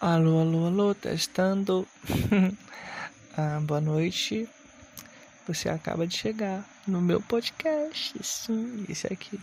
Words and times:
Alô, 0.00 0.40
alô, 0.40 0.66
alô, 0.66 0.94
testando. 0.94 1.86
ah, 3.36 3.60
boa 3.60 3.82
noite. 3.82 4.48
Você 5.46 5.68
acaba 5.68 6.06
de 6.06 6.16
chegar 6.16 6.64
no 6.86 7.02
meu 7.02 7.20
podcast. 7.20 8.18
Sim, 8.24 8.86
esse 8.88 9.06
aqui. 9.12 9.38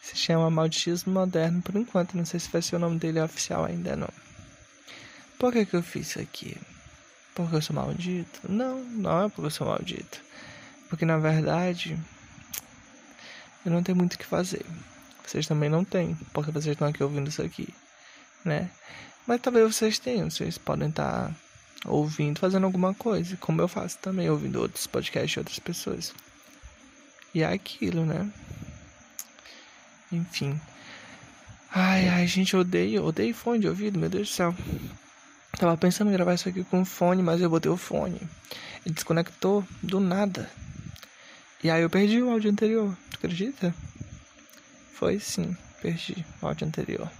Se 0.00 0.16
chama 0.16 0.48
Malditismo 0.48 1.12
Moderno 1.12 1.60
por 1.60 1.76
enquanto. 1.76 2.16
Não 2.16 2.24
sei 2.24 2.40
se 2.40 2.48
vai 2.48 2.62
ser 2.62 2.76
o 2.76 2.78
nome 2.78 2.98
dele 2.98 3.20
oficial 3.20 3.66
ainda 3.66 3.94
não. 3.94 4.08
Por 5.38 5.52
que, 5.52 5.66
que 5.66 5.76
eu 5.76 5.82
fiz 5.82 6.08
isso 6.08 6.20
aqui? 6.20 6.56
Porque 7.34 7.54
eu 7.54 7.60
sou 7.60 7.76
maldito? 7.76 8.40
Não, 8.50 8.82
não 8.82 9.26
é 9.26 9.28
porque 9.28 9.48
eu 9.48 9.50
sou 9.50 9.66
maldito. 9.66 10.22
Porque 10.88 11.04
na 11.04 11.18
verdade 11.18 11.98
eu 13.62 13.70
não 13.70 13.82
tenho 13.82 13.98
muito 13.98 14.14
o 14.14 14.18
que 14.18 14.24
fazer. 14.24 14.64
Vocês 15.22 15.46
também 15.46 15.68
não 15.68 15.84
têm, 15.84 16.14
porque 16.32 16.50
vocês 16.50 16.72
estão 16.72 16.88
aqui 16.88 17.02
ouvindo 17.02 17.28
isso 17.28 17.42
aqui, 17.42 17.68
né? 18.42 18.70
Mas 19.28 19.42
talvez 19.42 19.76
vocês 19.76 19.98
tenham, 19.98 20.30
vocês 20.30 20.56
podem 20.56 20.88
estar 20.88 21.30
ouvindo, 21.84 22.40
fazendo 22.40 22.64
alguma 22.64 22.94
coisa, 22.94 23.36
como 23.36 23.60
eu 23.60 23.68
faço 23.68 23.98
também, 23.98 24.30
ouvindo 24.30 24.58
outros 24.58 24.86
podcasts 24.86 25.32
de 25.32 25.38
outras 25.38 25.58
pessoas. 25.58 26.14
E 27.34 27.42
é 27.42 27.52
aquilo, 27.52 28.06
né? 28.06 28.26
Enfim. 30.10 30.58
Ai, 31.70 32.08
ai, 32.08 32.26
gente, 32.26 32.56
odeio, 32.56 33.04
odeio 33.04 33.34
fone 33.34 33.58
de 33.58 33.68
ouvido, 33.68 33.98
meu 33.98 34.08
Deus 34.08 34.30
do 34.30 34.34
céu. 34.34 34.54
Tava 35.58 35.76
pensando 35.76 36.08
em 36.08 36.14
gravar 36.14 36.32
isso 36.32 36.48
aqui 36.48 36.64
com 36.64 36.82
fone, 36.82 37.22
mas 37.22 37.42
eu 37.42 37.50
botei 37.50 37.70
o 37.70 37.76
fone. 37.76 38.18
Ele 38.86 38.94
desconectou 38.94 39.62
do 39.82 40.00
nada. 40.00 40.50
E 41.62 41.70
aí 41.70 41.82
eu 41.82 41.90
perdi 41.90 42.22
o 42.22 42.30
áudio 42.30 42.50
anterior, 42.50 42.96
tu 43.10 43.16
acredita? 43.18 43.74
Foi 44.94 45.20
sim, 45.20 45.54
perdi 45.82 46.24
o 46.40 46.46
áudio 46.46 46.66
anterior. 46.66 47.10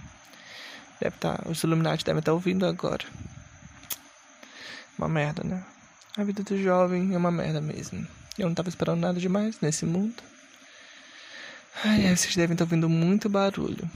Deve 0.99 1.15
estar, 1.15 1.37
tá, 1.37 1.49
os 1.49 1.63
Illuminati 1.63 2.03
devem 2.03 2.19
estar 2.19 2.31
tá 2.31 2.33
ouvindo 2.33 2.65
agora. 2.65 3.05
Uma 4.97 5.07
merda, 5.07 5.43
né? 5.43 5.63
A 6.17 6.23
vida 6.23 6.43
do 6.43 6.61
jovem 6.61 7.13
é 7.13 7.17
uma 7.17 7.31
merda 7.31 7.61
mesmo. 7.61 8.05
Eu 8.37 8.47
não 8.47 8.55
tava 8.55 8.67
esperando 8.67 8.99
nada 8.99 9.19
demais 9.19 9.59
nesse 9.61 9.85
mundo. 9.85 10.21
Ai, 11.83 12.07
ai, 12.07 12.15
vocês 12.15 12.35
devem 12.35 12.53
estar 12.53 12.65
tá 12.65 12.67
ouvindo 12.67 12.89
muito 12.89 13.29
barulho. 13.29 13.89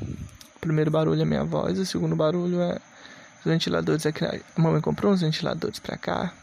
O 0.55 0.59
primeiro 0.59 0.89
barulho 0.89 1.21
é 1.21 1.25
minha 1.25 1.43
voz, 1.43 1.77
o 1.77 1.85
segundo 1.85 2.15
barulho 2.15 2.61
é 2.61 2.79
os 3.39 3.45
ventiladores 3.45 4.05
aqui. 4.05 4.23
A 4.23 4.61
mamãe 4.61 4.79
comprou 4.79 5.11
uns 5.11 5.19
ventiladores 5.19 5.79
pra 5.79 5.97
cá. 5.97 6.33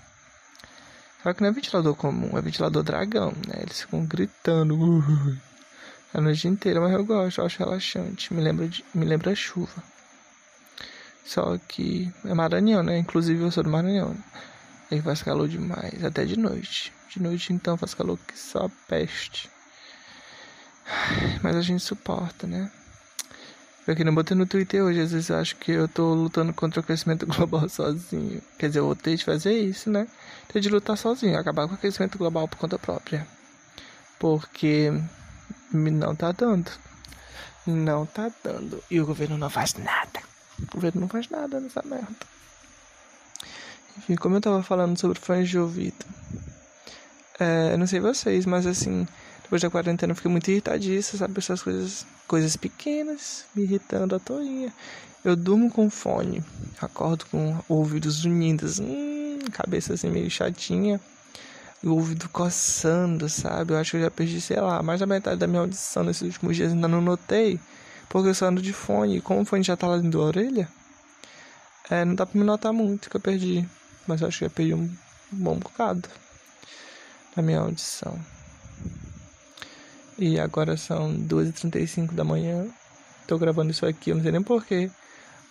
Só 1.22 1.32
que 1.32 1.40
não 1.40 1.48
é 1.48 1.52
ventilador 1.52 1.94
comum, 1.94 2.36
é 2.36 2.42
ventilador 2.42 2.82
dragão, 2.82 3.32
né? 3.48 3.60
Eles 3.62 3.80
ficam 3.80 4.04
gritando 4.04 4.76
a 6.12 6.20
noite 6.20 6.48
inteira, 6.48 6.80
mas 6.80 6.92
eu 6.92 7.04
gosto, 7.04 7.40
eu 7.40 7.46
acho 7.46 7.58
relaxante. 7.58 8.34
Me 8.34 8.42
lembra, 8.42 8.68
de, 8.68 8.84
me 8.94 9.06
lembra 9.06 9.34
chuva. 9.34 9.82
Só 11.24 11.58
que 11.68 12.12
é 12.24 12.34
Maranhão, 12.34 12.82
né? 12.82 12.98
Inclusive 12.98 13.42
eu 13.42 13.50
sou 13.50 13.62
do 13.62 13.70
Maranhão. 13.70 14.16
Aí 14.90 15.00
faz 15.00 15.22
calor 15.22 15.48
demais, 15.48 16.02
até 16.04 16.24
de 16.24 16.38
noite. 16.38 16.92
De 17.08 17.22
noite 17.22 17.52
então 17.52 17.76
faz 17.76 17.94
calor 17.94 18.18
que 18.26 18.38
só 18.38 18.68
peste. 18.88 19.48
Mas 21.42 21.56
a 21.56 21.62
gente 21.62 21.82
suporta, 21.82 22.46
né? 22.46 22.70
Eu 23.86 23.96
que 23.96 24.04
não 24.04 24.14
botei 24.14 24.36
no 24.36 24.46
Twitter 24.46 24.84
hoje, 24.84 25.00
às 25.00 25.10
vezes 25.10 25.30
eu 25.30 25.36
acho 25.36 25.56
que 25.56 25.72
eu 25.72 25.88
tô 25.88 26.14
lutando 26.14 26.52
contra 26.52 26.80
o 26.80 26.82
aquecimento 26.84 27.26
global 27.30 27.68
sozinho. 27.68 28.42
Quer 28.58 28.68
dizer, 28.68 28.80
eu 28.80 28.86
vou 28.86 28.94
ter 28.94 29.16
de 29.16 29.24
fazer 29.24 29.52
isso, 29.52 29.90
né? 29.90 30.06
Ter 30.52 30.60
de 30.60 30.68
lutar 30.68 30.96
sozinho, 30.96 31.38
acabar 31.38 31.66
com 31.66 31.72
o 31.72 31.76
aquecimento 31.76 32.18
global 32.18 32.46
por 32.46 32.58
conta 32.58 32.78
própria. 32.78 33.26
Porque 34.18 34.92
não 35.72 36.14
tá 36.14 36.30
dando. 36.32 36.70
Não 37.66 38.06
tá 38.06 38.30
dando. 38.44 38.82
E 38.90 39.00
o 39.00 39.06
governo 39.06 39.38
não 39.38 39.50
faz 39.50 39.74
nada. 39.74 40.29
O 40.62 40.74
governo 40.74 41.00
não 41.02 41.08
faz 41.08 41.28
nada 41.28 41.60
nessa 41.60 41.82
merda. 41.84 42.14
Enfim, 43.98 44.16
como 44.16 44.36
eu 44.36 44.40
tava 44.40 44.62
falando 44.62 44.98
sobre 44.98 45.18
fãs 45.18 45.48
de 45.48 45.58
ouvido. 45.58 46.04
É, 47.38 47.72
eu 47.72 47.78
não 47.78 47.86
sei 47.86 48.00
vocês, 48.00 48.46
mas 48.46 48.66
assim, 48.66 49.06
depois 49.42 49.62
da 49.62 49.70
quarentena 49.70 50.12
eu 50.12 50.16
fiquei 50.16 50.30
muito 50.30 50.50
irritadiça, 50.50 51.16
sabe? 51.16 51.38
Essas 51.38 51.62
coisas, 51.62 52.06
coisas 52.28 52.56
pequenas 52.56 53.44
me 53.54 53.62
irritando 53.62 54.14
à 54.14 54.18
toinha. 54.18 54.72
Eu 55.24 55.36
durmo 55.36 55.70
com 55.70 55.90
fone, 55.90 56.42
acordo 56.80 57.26
com 57.26 57.58
ouvidos 57.68 58.24
unidos, 58.24 58.78
hum, 58.78 59.38
cabeça 59.52 59.92
assim 59.94 60.08
meio 60.08 60.30
chatinha, 60.30 61.00
o 61.82 61.90
ouvido 61.90 62.28
coçando, 62.28 63.28
sabe? 63.28 63.72
Eu 63.72 63.78
acho 63.78 63.90
que 63.92 63.96
eu 63.98 64.02
já 64.02 64.10
perdi, 64.10 64.40
sei 64.40 64.60
lá, 64.60 64.82
mais 64.82 65.00
da 65.00 65.06
metade 65.06 65.38
da 65.38 65.46
minha 65.46 65.60
audição 65.60 66.04
nesses 66.04 66.22
últimos 66.22 66.56
dias, 66.56 66.72
ainda 66.72 66.88
não 66.88 67.00
notei. 67.00 67.58
Porque 68.10 68.28
eu 68.28 68.34
só 68.34 68.46
ando 68.46 68.60
de 68.60 68.72
fone. 68.72 69.18
E 69.18 69.20
como 69.20 69.40
o 69.40 69.44
fone 69.44 69.62
já 69.62 69.76
tá 69.76 69.86
lá 69.86 69.96
dentro 69.96 70.18
da 70.18 70.26
orelha, 70.26 70.68
é, 71.88 72.04
não 72.04 72.16
dá 72.16 72.26
pra 72.26 72.38
me 72.38 72.44
notar 72.44 72.72
muito 72.72 73.08
que 73.08 73.16
eu 73.16 73.20
perdi. 73.20 73.66
Mas 74.06 74.20
eu 74.20 74.26
acho 74.28 74.40
que 74.40 74.44
eu 74.44 74.50
perdi 74.50 74.74
um 74.74 74.92
bom 75.30 75.56
bocado 75.56 76.08
da 77.34 77.40
minha 77.40 77.60
audição. 77.60 78.18
E 80.18 80.40
agora 80.40 80.76
são 80.76 81.14
2h35 81.14 82.12
da 82.12 82.24
manhã. 82.24 82.66
Tô 83.28 83.38
gravando 83.38 83.70
isso 83.70 83.86
aqui, 83.86 84.10
eu 84.10 84.16
não 84.16 84.22
sei 84.24 84.32
nem 84.32 84.42
porquê. 84.42 84.90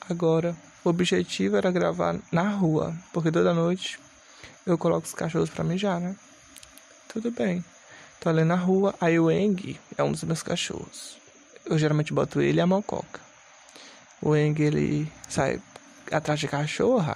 Agora, 0.10 0.54
o 0.84 0.90
objetivo 0.90 1.56
era 1.56 1.72
gravar 1.72 2.20
na 2.30 2.50
rua. 2.50 2.94
Porque 3.14 3.32
toda 3.32 3.54
noite 3.54 3.98
eu 4.66 4.78
coloco 4.78 5.08
os 5.08 5.14
cachorros 5.14 5.50
pra 5.50 5.64
mijar, 5.64 6.02
né? 6.02 6.14
Tudo 7.08 7.32
bem. 7.32 7.64
Tô 8.20 8.28
ali 8.28 8.44
na 8.44 8.56
rua, 8.56 8.94
aí 9.00 9.18
o 9.18 9.32
Eng 9.32 9.80
é 9.98 10.04
um 10.04 10.12
dos 10.12 10.26
meus 10.26 10.44
cachorros 10.44 11.20
eu 11.70 11.78
geralmente 11.78 12.12
boto 12.12 12.42
ele 12.42 12.58
e 12.58 12.62
a 12.62 12.68
mococa. 12.68 13.22
O 14.22 14.36
Eng, 14.36 14.60
ele 14.60 15.10
sai 15.30 15.62
atrás 16.12 16.40
de 16.40 16.48
cachorra. 16.48 17.16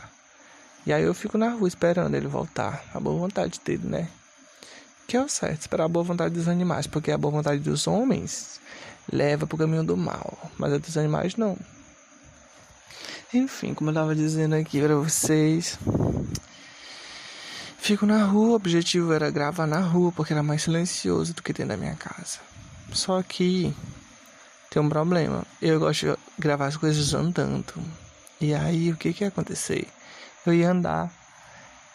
E 0.86 0.94
aí 0.94 1.03
eu 1.03 1.14
fico 1.14 1.38
na 1.38 1.50
rua 1.50 1.68
esperando 1.68 2.16
ele 2.16 2.28
voltar. 2.28 2.84
A 2.94 3.00
boa 3.00 3.18
vontade 3.18 3.59
dele, 3.66 3.88
né? 3.88 4.08
Que 5.08 5.18
é 5.18 5.22
o 5.22 5.28
certo, 5.28 5.62
esperar 5.62 5.86
a 5.86 5.90
boa 5.90 6.03
vontade 6.03 6.36
dos 6.36 6.47
animais. 6.47 6.88
Porque 6.88 7.12
a 7.12 7.18
boa 7.18 7.31
vontade 7.31 7.62
dos 7.62 7.88
homens 7.88 8.59
leva 9.12 9.47
pro 9.47 9.58
caminho 9.58 9.84
do 9.84 9.97
mal. 9.97 10.38
Mas 10.58 10.74
a 10.74 10.78
dos 10.78 10.97
animais 10.97 11.35
não. 11.35 11.58
Enfim, 13.34 13.74
como 13.74 13.90
eu 13.90 13.94
tava 13.96 14.16
dizendo 14.16 14.53
aqui 14.53 14.80
pra 14.80 14.96
vocês. 14.96 15.80
Fico 17.80 18.06
na 18.06 18.24
rua, 18.24 18.52
o 18.52 18.53
objetivo 18.53 19.12
era 19.12 19.30
gravar 19.30 19.68
na 19.68 19.80
rua, 19.80 20.12
porque 20.12 20.31
era 20.31 20.44
mais 20.44 20.62
silencioso 20.62 21.34
do 21.34 21.44
que 21.44 21.52
dentro 21.52 21.70
da 21.70 21.78
minha 21.78 21.96
casa. 21.96 22.40
Só 22.94 23.22
que 23.22 23.75
tem 24.73 24.81
um 24.81 24.89
problema. 24.89 25.45
Eu 25.61 25.79
gosto 25.79 26.07
de 26.07 26.17
gravar 26.39 26.66
as 26.66 26.75
coisas 26.75 27.13
andando. 27.13 27.75
E 28.41 28.56
aí, 28.56 28.91
o 28.91 28.97
que 28.97 29.13
que 29.13 29.23
ia 29.23 29.28
acontecer? 29.28 29.88
Eu 30.44 30.51
ia 30.51 30.72
andar, 30.72 31.13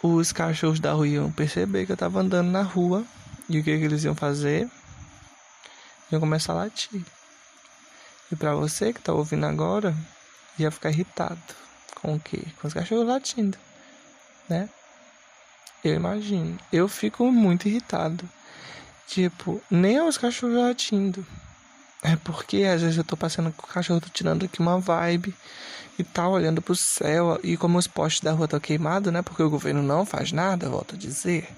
os 0.00 0.30
cachorros 0.30 0.78
da 0.78 0.92
rua 0.92 1.08
iam 1.08 1.32
perceber 1.32 1.86
que 1.86 1.92
eu 1.92 1.96
tava 1.96 2.20
andando 2.20 2.52
na 2.52 2.62
rua. 2.62 3.04
E 3.48 3.58
o 3.58 3.64
que 3.64 3.76
que 3.76 3.84
eles 3.84 4.04
iam 4.04 4.14
fazer? 4.14 4.70
Iam 6.12 6.20
começar 6.20 6.52
a 6.52 6.56
latir. 6.56 7.04
E 8.30 8.36
para 8.36 8.54
você 8.54 8.92
que 8.92 9.00
tá 9.00 9.12
ouvindo 9.12 9.46
agora, 9.46 9.92
ia 10.56 10.70
ficar 10.70 10.90
irritado. 10.90 11.40
Com 11.96 12.14
o 12.14 12.20
quê? 12.20 12.44
Com 12.60 12.68
os 12.68 12.74
cachorros 12.74 13.08
latindo, 13.08 13.58
né? 14.48 14.68
Eu 15.82 15.94
imagino. 15.94 16.56
Eu 16.72 16.86
fico 16.86 17.28
muito 17.32 17.66
irritado. 17.66 18.28
Tipo, 19.08 19.60
nem 19.68 20.00
os 20.00 20.16
cachorros 20.16 20.58
latindo. 20.58 21.26
É 22.02 22.16
porque 22.16 22.64
às 22.64 22.80
vezes 22.80 22.96
eu 22.96 23.04
tô 23.04 23.16
passando 23.16 23.52
com 23.52 23.66
o 23.66 23.68
cachorro, 23.68 24.00
tô 24.00 24.08
tirando 24.08 24.44
aqui 24.44 24.60
uma 24.60 24.78
vibe 24.78 25.34
e 25.98 26.04
tá 26.04 26.28
olhando 26.28 26.62
pro 26.62 26.76
céu. 26.76 27.38
E 27.42 27.56
como 27.56 27.78
os 27.78 27.86
postes 27.86 28.22
da 28.22 28.32
rua 28.32 28.44
estão 28.44 28.60
queimados, 28.60 29.12
né? 29.12 29.22
Porque 29.22 29.42
o 29.42 29.50
governo 29.50 29.82
não 29.82 30.06
faz 30.06 30.30
nada, 30.32 30.68
volto 30.68 30.94
a 30.94 30.98
dizer. 30.98 31.48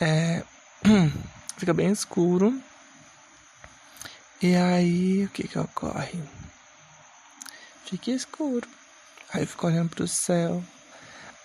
É, 0.00 0.42
fica 1.56 1.72
bem 1.72 1.90
escuro. 1.90 2.60
E 4.40 4.54
aí, 4.54 5.24
o 5.24 5.28
que 5.30 5.48
que 5.48 5.58
ocorre? 5.58 6.20
Fica 7.84 8.10
escuro. 8.10 8.68
Aí 9.32 9.42
eu 9.42 9.46
fico 9.46 9.66
olhando 9.66 9.88
pro 9.90 10.06
céu. 10.06 10.62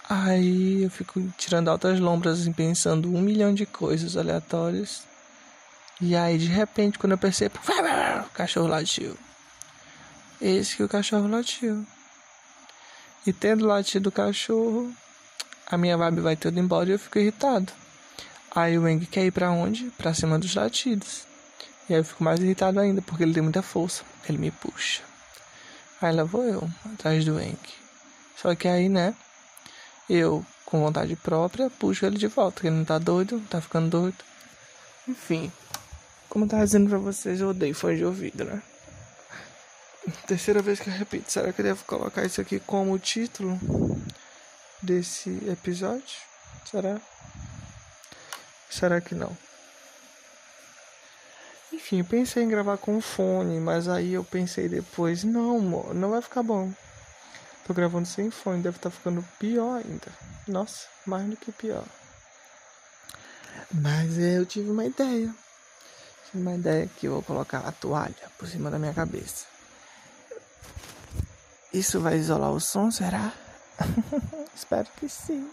Aí 0.10 0.83
eu 0.83 0.89
fico 0.92 1.22
tirando 1.38 1.69
altas 1.69 2.00
lombras, 2.00 2.42
assim, 2.42 2.51
pensando 2.51 3.13
um 3.13 3.22
milhão 3.22 3.54
de 3.54 3.66
coisas 3.66 4.18
aleatórias. 4.18 5.04
E 6.01 6.16
aí, 6.16 6.38
de 6.38 6.48
repente, 6.48 6.98
quando 7.00 7.13
eu 7.13 7.18
percebo, 7.18 7.60
o 8.25 8.30
cachorro 8.31 8.68
latiu. 8.68 9.18
Esse 10.42 10.75
que 10.75 10.84
o 10.84 10.90
cachorro 10.90 11.28
latiu. 11.28 11.86
E 13.25 13.31
tendo 13.31 13.66
latido 13.66 14.10
o 14.10 14.12
cachorro, 14.12 14.94
a 15.66 15.78
minha 15.78 15.95
vibe 15.95 16.19
vai 16.19 16.36
toda 16.36 16.60
embora 16.60 16.90
e 16.90 16.94
eu 16.94 17.00
fico 17.00 17.19
irritado. 17.19 17.72
Aí 18.54 18.78
o 18.78 18.88
Eng 18.88 19.06
quer 19.06 19.25
ir 19.25 19.31
pra 19.31 19.50
onde? 19.51 19.86
Pra 19.98 20.13
cima 20.13 20.38
dos 20.38 20.54
latidos. 20.54 21.25
E 21.90 21.94
aí 21.94 22.00
eu 22.01 22.04
fico 22.06 22.24
mais 22.24 22.39
irritado 22.39 22.80
ainda, 22.80 23.01
porque 23.01 23.24
ele 23.24 23.34
tem 23.34 23.42
muita 23.42 23.62
força. 23.62 24.04
Ele 24.28 24.38
me 24.38 24.51
puxa. 24.51 25.01
Aí 26.01 26.13
lá 26.13 26.24
vou 26.24 26.44
eu, 26.44 26.69
atrás 26.94 27.24
do 27.24 27.39
Eng. 27.39 27.57
Só 28.36 28.54
que 28.54 28.68
aí, 28.68 28.89
né? 28.89 29.16
Eu, 30.10 30.46
com 30.66 30.81
vontade 30.81 31.16
própria, 31.16 31.69
puxo 31.69 32.06
ele 32.06 32.18
de 32.18 32.28
volta. 32.28 32.56
Porque 32.56 32.68
ele 32.68 32.75
não 32.75 32.86
tá 32.86 32.98
doido, 32.98 33.42
tá 33.50 33.62
ficando 33.62 33.89
doido. 33.89 34.18
Enfim, 35.07 35.51
como 36.33 36.45
eu 36.45 36.50
tava 36.50 36.65
dizendo 36.65 36.89
pra 36.89 36.97
vocês, 36.97 37.39
eu 37.39 37.50
odeio 37.50 37.75
fone 37.75 37.97
de 37.97 38.03
ouvido, 38.03 38.44
né? 38.44 38.59
Terceira 40.25 40.63
vez 40.63 40.80
que 40.80 40.89
eu 40.89 40.94
repito. 40.94 41.31
Será 41.31 41.53
que 41.53 41.62
eu 41.62 41.65
devo 41.65 41.85
colocar 41.85 42.25
isso 42.25 42.41
aqui 42.41 42.59
como 42.59 42.97
título 42.97 43.56
desse 44.81 45.30
episódio? 45.47 46.18
Será? 46.65 47.00
Será 48.68 49.00
que 49.00 49.13
não? 49.13 49.38
Enfim, 51.71 52.03
pensei 52.03 52.41
em 52.41 52.50
gravar 52.50 52.77
com 52.77 53.00
fone, 53.00 53.59
mas 53.59 53.88
aí 53.88 54.13
eu 54.13 54.24
pensei 54.24 54.68
depois, 54.68 55.24
não, 55.24 55.59
não 55.94 56.09
vai 56.09 56.21
ficar 56.24 56.41
bom. 56.41 56.74
Tô 57.68 57.75
gravando 57.75 58.07
sem 58.07 58.31
fone, 58.31 58.63
deve 58.63 58.77
estar 58.77 58.89
tá 58.89 58.95
ficando 58.95 59.24
pior 59.38 59.75
ainda. 59.75 60.12
Nossa, 60.47 60.88
mais 61.06 61.29
do 61.29 61.38
que 61.38 61.51
pior. 61.51 61.86
Mas 63.71 64.18
eu 64.18 64.47
tive 64.47 64.71
uma 64.71 64.86
ideia. 64.86 65.31
Uma 66.33 66.56
ideia 66.56 66.88
que 66.88 67.07
eu 67.07 67.13
vou 67.13 67.21
colocar 67.24 67.59
a 67.59 67.71
toalha 67.71 68.15
por 68.38 68.47
cima 68.47 68.71
da 68.71 68.80
minha 68.80 68.94
cabeça. 68.94 69.45
Isso 71.71 72.00
vai 72.00 72.18
isolar 72.18 72.51
o 72.51 72.59
som, 72.59 72.89
será? 72.89 73.33
Espero 74.56 74.88
que 74.97 75.09
sim. 75.09 75.47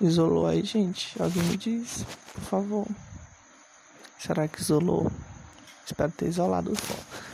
Isolou 0.00 0.46
aí, 0.46 0.62
gente? 0.64 1.20
Alguém 1.20 1.42
me 1.42 1.56
diz, 1.56 2.04
por 2.32 2.42
favor. 2.42 2.86
Será 4.18 4.48
que 4.48 4.60
isolou? 4.60 5.10
Espero 5.86 6.12
ter 6.12 6.28
isolado 6.28 6.72
o 6.72 6.76
som. 6.76 7.24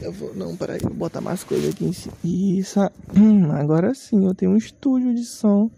Eu 0.00 0.12
vou. 0.12 0.34
Não, 0.34 0.56
peraí, 0.56 0.80
vou 0.80 0.94
botar 0.94 1.20
mais 1.20 1.44
coisa 1.44 1.70
aqui 1.70 1.84
em 1.84 1.92
cima. 1.92 2.14
Isso. 2.24 2.80
Agora 3.58 3.94
sim, 3.94 4.24
eu 4.24 4.34
tenho 4.34 4.52
um 4.52 4.56
estúdio 4.56 5.14
de 5.14 5.24
som 5.24 5.70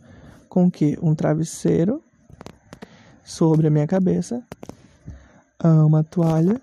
com 0.49 0.67
o 0.67 0.70
quê? 0.70 0.99
Um 1.03 1.15
travesseiro 1.15 2.03
sobre 3.25 3.67
a 3.67 3.70
minha 3.70 3.87
cabeça. 3.87 4.44
Ah, 5.64 5.87
uma 5.87 6.03
toalha 6.03 6.61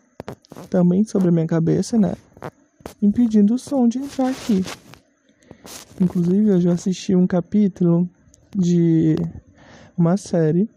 também 0.69 1.05
sobre 1.05 1.29
a 1.29 1.31
minha 1.31 1.47
cabeça, 1.47 1.97
né? 1.97 2.15
Impedindo 3.01 3.53
o 3.53 3.57
som 3.57 3.87
de 3.87 3.97
entrar 3.97 4.27
aqui. 4.27 4.61
Inclusive, 6.01 6.49
eu 6.49 6.59
já 6.59 6.73
assisti 6.73 7.15
um 7.15 7.25
capítulo 7.25 8.09
de 8.53 9.15
uma 9.97 10.17
série 10.17 10.69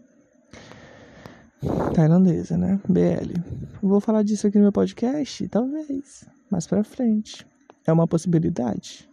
tailandesa, 1.93 2.57
né? 2.57 2.79
BL. 2.87 3.33
Vou 3.81 3.99
falar 3.99 4.23
disso 4.23 4.47
aqui 4.47 4.57
no 4.57 4.63
meu 4.63 4.71
podcast? 4.71 5.45
Talvez. 5.49 6.25
Mais 6.49 6.65
pra 6.65 6.81
frente. 6.81 7.45
É 7.85 7.91
uma 7.91 8.07
possibilidade. 8.07 9.09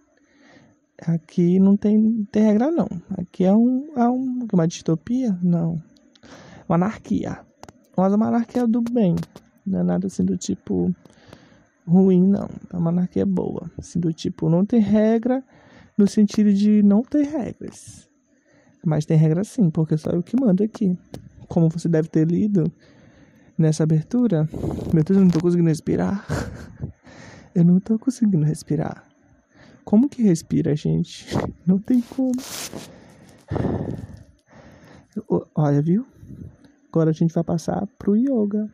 Aqui 1.05 1.59
não 1.59 1.77
tem, 1.77 2.29
tem 2.31 2.45
regra, 2.45 2.71
não. 2.71 2.89
Aqui 3.19 3.45
é, 3.45 3.53
um, 3.53 3.91
é 3.97 4.09
um, 4.09 4.47
uma 4.53 4.69
distopia? 4.69 5.37
Não. 5.43 5.83
Uma 6.69 6.77
anarquia. 6.77 7.50
Mas 8.01 8.13
uma 8.13 8.29
anarquia 8.29 8.67
do 8.67 8.81
bem. 8.81 9.15
Não 9.67 9.81
é 9.81 9.83
nada 9.83 10.07
assim 10.07 10.25
do 10.25 10.37
tipo 10.37 10.95
ruim, 11.87 12.27
não. 12.27 12.49
É 12.73 12.77
uma 12.77 12.91
anarquia 12.91 13.27
boa. 13.27 13.71
Assim, 13.79 14.01
do 14.01 14.13
tipo, 14.13 14.49
não 14.49 14.65
tem 14.65 14.81
regra 14.81 15.45
no 15.99 16.07
sentido 16.07 16.53
de 16.53 16.83
não 16.83 17.03
ter 17.03 17.25
regras. 17.25 18.09
Mas 18.85 19.05
tem 19.05 19.17
regra 19.17 19.45
sim, 19.45 19.69
porque 19.69 19.97
só 19.97 20.11
eu 20.11 20.23
que 20.23 20.39
mando 20.41 20.63
aqui. 20.63 20.99
Como 21.49 21.69
você 21.69 21.89
deve 21.89 22.09
ter 22.09 22.27
lido 22.27 22.65
nessa 23.59 23.83
abertura. 23.83 24.49
Meu 24.93 25.05
Deus, 25.05 25.19
eu 25.19 25.25
não 25.25 25.31
tô 25.31 25.41
conseguindo 25.41 25.69
respirar. 25.69 26.25
Eu 27.53 27.65
não 27.65 27.81
tô 27.81 27.99
conseguindo 27.99 28.45
respirar. 28.45 29.05
Como 29.85 30.09
que 30.09 30.23
respira, 30.23 30.77
gente? 30.77 31.27
Não 31.67 31.81
tem 31.81 32.01
como. 32.01 32.31
Olha, 35.53 35.83
viu? 35.83 36.07
Agora 36.91 37.11
a 37.11 37.13
gente 37.13 37.33
vai 37.33 37.45
passar 37.45 37.87
pro 37.99 38.17
yoga. 38.17 38.69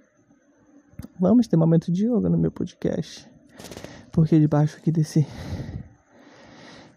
Vamos 1.20 1.46
ter 1.46 1.58
momento 1.58 1.92
de 1.92 2.06
yoga 2.06 2.30
no 2.30 2.38
meu 2.38 2.50
podcast. 2.50 3.30
Porque 4.10 4.40
debaixo 4.40 4.78
aqui 4.78 4.90
desse 4.90 5.26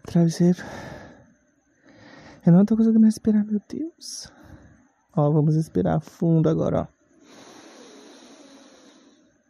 travesseiro. 0.02 0.62
Eu 2.46 2.54
não 2.54 2.64
tô 2.64 2.74
conseguindo 2.74 3.04
respirar, 3.04 3.44
meu 3.44 3.60
Deus. 3.68 4.32
Ó, 5.14 5.30
vamos 5.30 5.56
respirar 5.56 6.00
fundo 6.00 6.48
agora, 6.48 6.88
ó. 6.88 7.00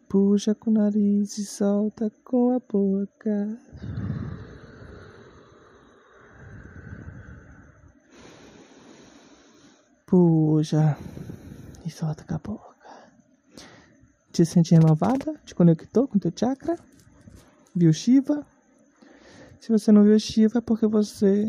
Puxa 0.09 0.57
com 0.57 0.71
o 0.71 0.75
nariz 0.75 1.39
e 1.39 1.45
solta 1.45 2.11
com 2.25 2.57
a 2.57 2.59
boca. 2.59 3.57
Puxa 10.05 10.99
solta 11.91 12.25
com 12.25 12.35
a 12.35 12.39
boca. 12.39 12.71
Te 14.33 14.45
sente 14.45 14.75
renovada? 14.75 15.35
Te 15.45 15.55
conectou 15.55 16.07
com 16.07 16.19
teu 16.19 16.33
chakra? 16.35 16.77
Viu 17.75 17.93
Shiva? 17.93 18.47
Se 19.61 19.71
você 19.71 19.93
não 19.93 20.03
viu 20.03 20.19
Shiva 20.19 20.59
é 20.59 20.61
porque 20.61 20.87
você 20.87 21.47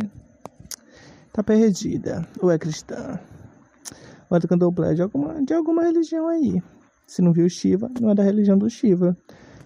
tá 1.31 1.43
perdida. 1.43 2.27
Ou 2.41 2.51
é 2.51 2.57
cristã. 2.57 3.19
Ou 4.29 4.37
é 4.37 4.39
do 4.39 4.47
candomblé 4.47 4.93
de 4.93 5.01
alguma, 5.01 5.43
de 5.43 5.53
alguma 5.53 5.83
religião 5.83 6.27
aí. 6.27 6.61
Se 7.07 7.21
não 7.21 7.31
viu 7.31 7.49
Shiva, 7.49 7.89
não 7.99 8.09
é 8.09 8.15
da 8.15 8.23
religião 8.23 8.57
do 8.57 8.69
Shiva. 8.69 9.17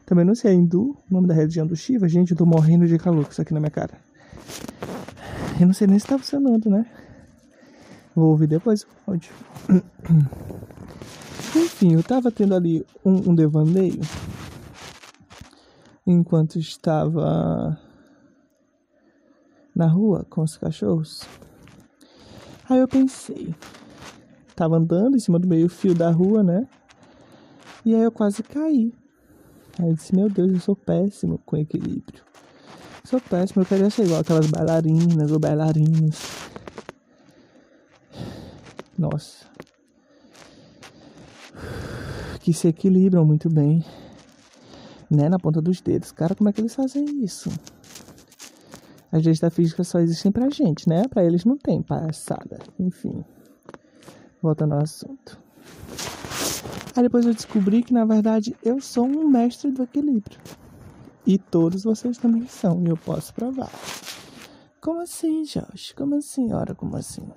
Também 0.05 0.25
não 0.25 0.35
sei, 0.35 0.51
é 0.51 0.53
hindu, 0.53 0.95
o 1.09 1.13
nome 1.13 1.27
da 1.27 1.33
religião 1.33 1.65
do 1.65 1.75
Shiva. 1.75 2.07
Gente, 2.07 2.31
eu 2.31 2.37
tô 2.37 2.45
morrendo 2.45 2.87
de 2.87 2.97
calor 2.97 3.25
com 3.25 3.31
isso 3.31 3.41
aqui 3.41 3.53
na 3.53 3.59
minha 3.59 3.71
cara. 3.71 3.97
Eu 5.59 5.65
não 5.67 5.73
sei 5.73 5.87
nem 5.87 5.97
se 5.97 6.05
tá 6.05 6.17
funcionando, 6.17 6.69
né? 6.69 6.85
Vou 8.15 8.29
ouvir 8.29 8.47
depois 8.47 8.83
o 8.83 8.87
áudio. 9.11 9.31
Enfim, 11.55 11.93
eu 11.93 12.03
tava 12.03 12.31
tendo 12.31 12.53
ali 12.53 12.85
um, 13.03 13.31
um 13.31 13.35
devaneio 13.35 14.01
enquanto 16.05 16.59
estava 16.59 17.79
na 19.75 19.87
rua 19.87 20.25
com 20.29 20.41
os 20.41 20.57
cachorros. 20.57 21.23
Aí 22.69 22.79
eu 22.79 22.87
pensei, 22.87 23.53
tava 24.55 24.77
andando 24.77 25.15
em 25.15 25.19
cima 25.19 25.39
do 25.39 25.47
meio 25.47 25.69
fio 25.69 25.93
da 25.93 26.11
rua, 26.11 26.43
né? 26.43 26.67
E 27.85 27.93
aí 27.93 28.01
eu 28.01 28.11
quase 28.11 28.41
caí. 28.41 28.93
Aí 29.77 29.89
eu 29.89 29.93
disse, 29.93 30.15
meu 30.15 30.29
Deus, 30.29 30.51
eu 30.51 30.59
sou 30.59 30.75
péssimo 30.75 31.39
com 31.45 31.57
equilíbrio. 31.57 32.23
Sou 33.03 33.21
péssimo, 33.21 33.61
eu 33.61 33.65
queria 33.65 33.89
ser 33.89 34.05
igual 34.05 34.21
aquelas 34.21 34.47
bailarinas 34.47 35.31
ou 35.31 35.39
bailarinos. 35.39 36.19
Nossa. 38.97 39.54
Que 42.45 42.53
se 42.53 42.67
equilibram 42.67 43.25
muito 43.25 43.49
bem. 43.49 43.83
Né? 45.09 45.27
Na 45.29 45.39
ponta 45.39 45.59
dos 45.59 45.81
dedos. 45.81 46.11
Cara, 46.11 46.35
como 46.35 46.47
é 46.47 46.53
que 46.53 46.61
eles 46.61 46.75
fazem 46.75 47.23
isso? 47.23 47.49
As 49.11 49.25
leis 49.25 49.39
da 49.39 49.49
física 49.49 49.83
só 49.83 49.97
existem 49.97 50.31
pra 50.31 50.47
gente, 50.51 50.87
né? 50.87 51.07
Pra 51.07 51.23
eles 51.23 51.43
não 51.43 51.57
tem 51.57 51.81
palhaçada. 51.81 52.59
Enfim. 52.77 53.25
Voltando 54.43 54.73
ao 54.75 54.83
assunto. 54.83 55.39
Aí 56.95 57.01
depois 57.01 57.25
eu 57.25 57.33
descobri 57.33 57.81
que 57.81 57.91
na 57.91 58.05
verdade 58.05 58.55
eu 58.63 58.79
sou 58.79 59.07
um 59.07 59.27
mestre 59.27 59.71
do 59.71 59.81
equilíbrio. 59.81 60.39
E 61.25 61.39
todos 61.39 61.83
vocês 61.83 62.19
também 62.19 62.45
são, 62.45 62.79
e 62.85 62.89
eu 62.89 62.97
posso 62.97 63.33
provar. 63.33 63.71
Como 64.79 65.01
assim, 65.01 65.41
Josh? 65.41 65.93
Como 65.97 66.13
assim, 66.13 66.53
ora, 66.53 66.75
como 66.75 66.95
assim? 66.95 67.27